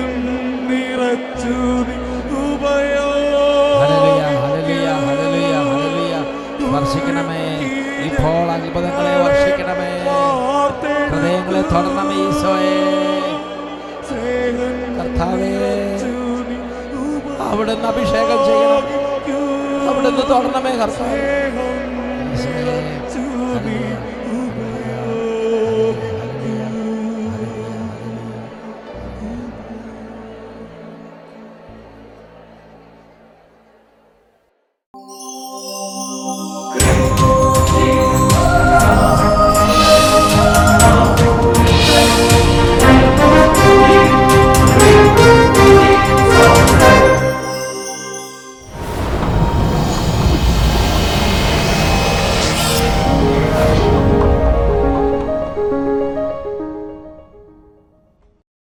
ഹൃദയം 0.00 0.26
നിറച്ചു 0.70 1.56
വർഷിക്കണമേ. 6.74 7.42
ഇപ്പോൾ 8.08 8.50
അത്ഭുതങ്ങളെ 8.50 9.14
വർഷിക്കണമേ. 9.22 9.90
ഹൃദയങ്ങളെ 11.12 11.62
തുറന്നമേ 11.62 12.16
ഈശോയെ. 12.28 12.76
കർത്താവേ 14.98 15.50
അവിടുന്ന് 17.50 17.88
അഭിഷേകം 17.88 18.40
ചെയ്യണം. 18.48 18.86
അവിടുന്ന് 19.88 20.22
തുറന്നമേ 20.30 20.72
കർത്താവേ. 20.76 21.69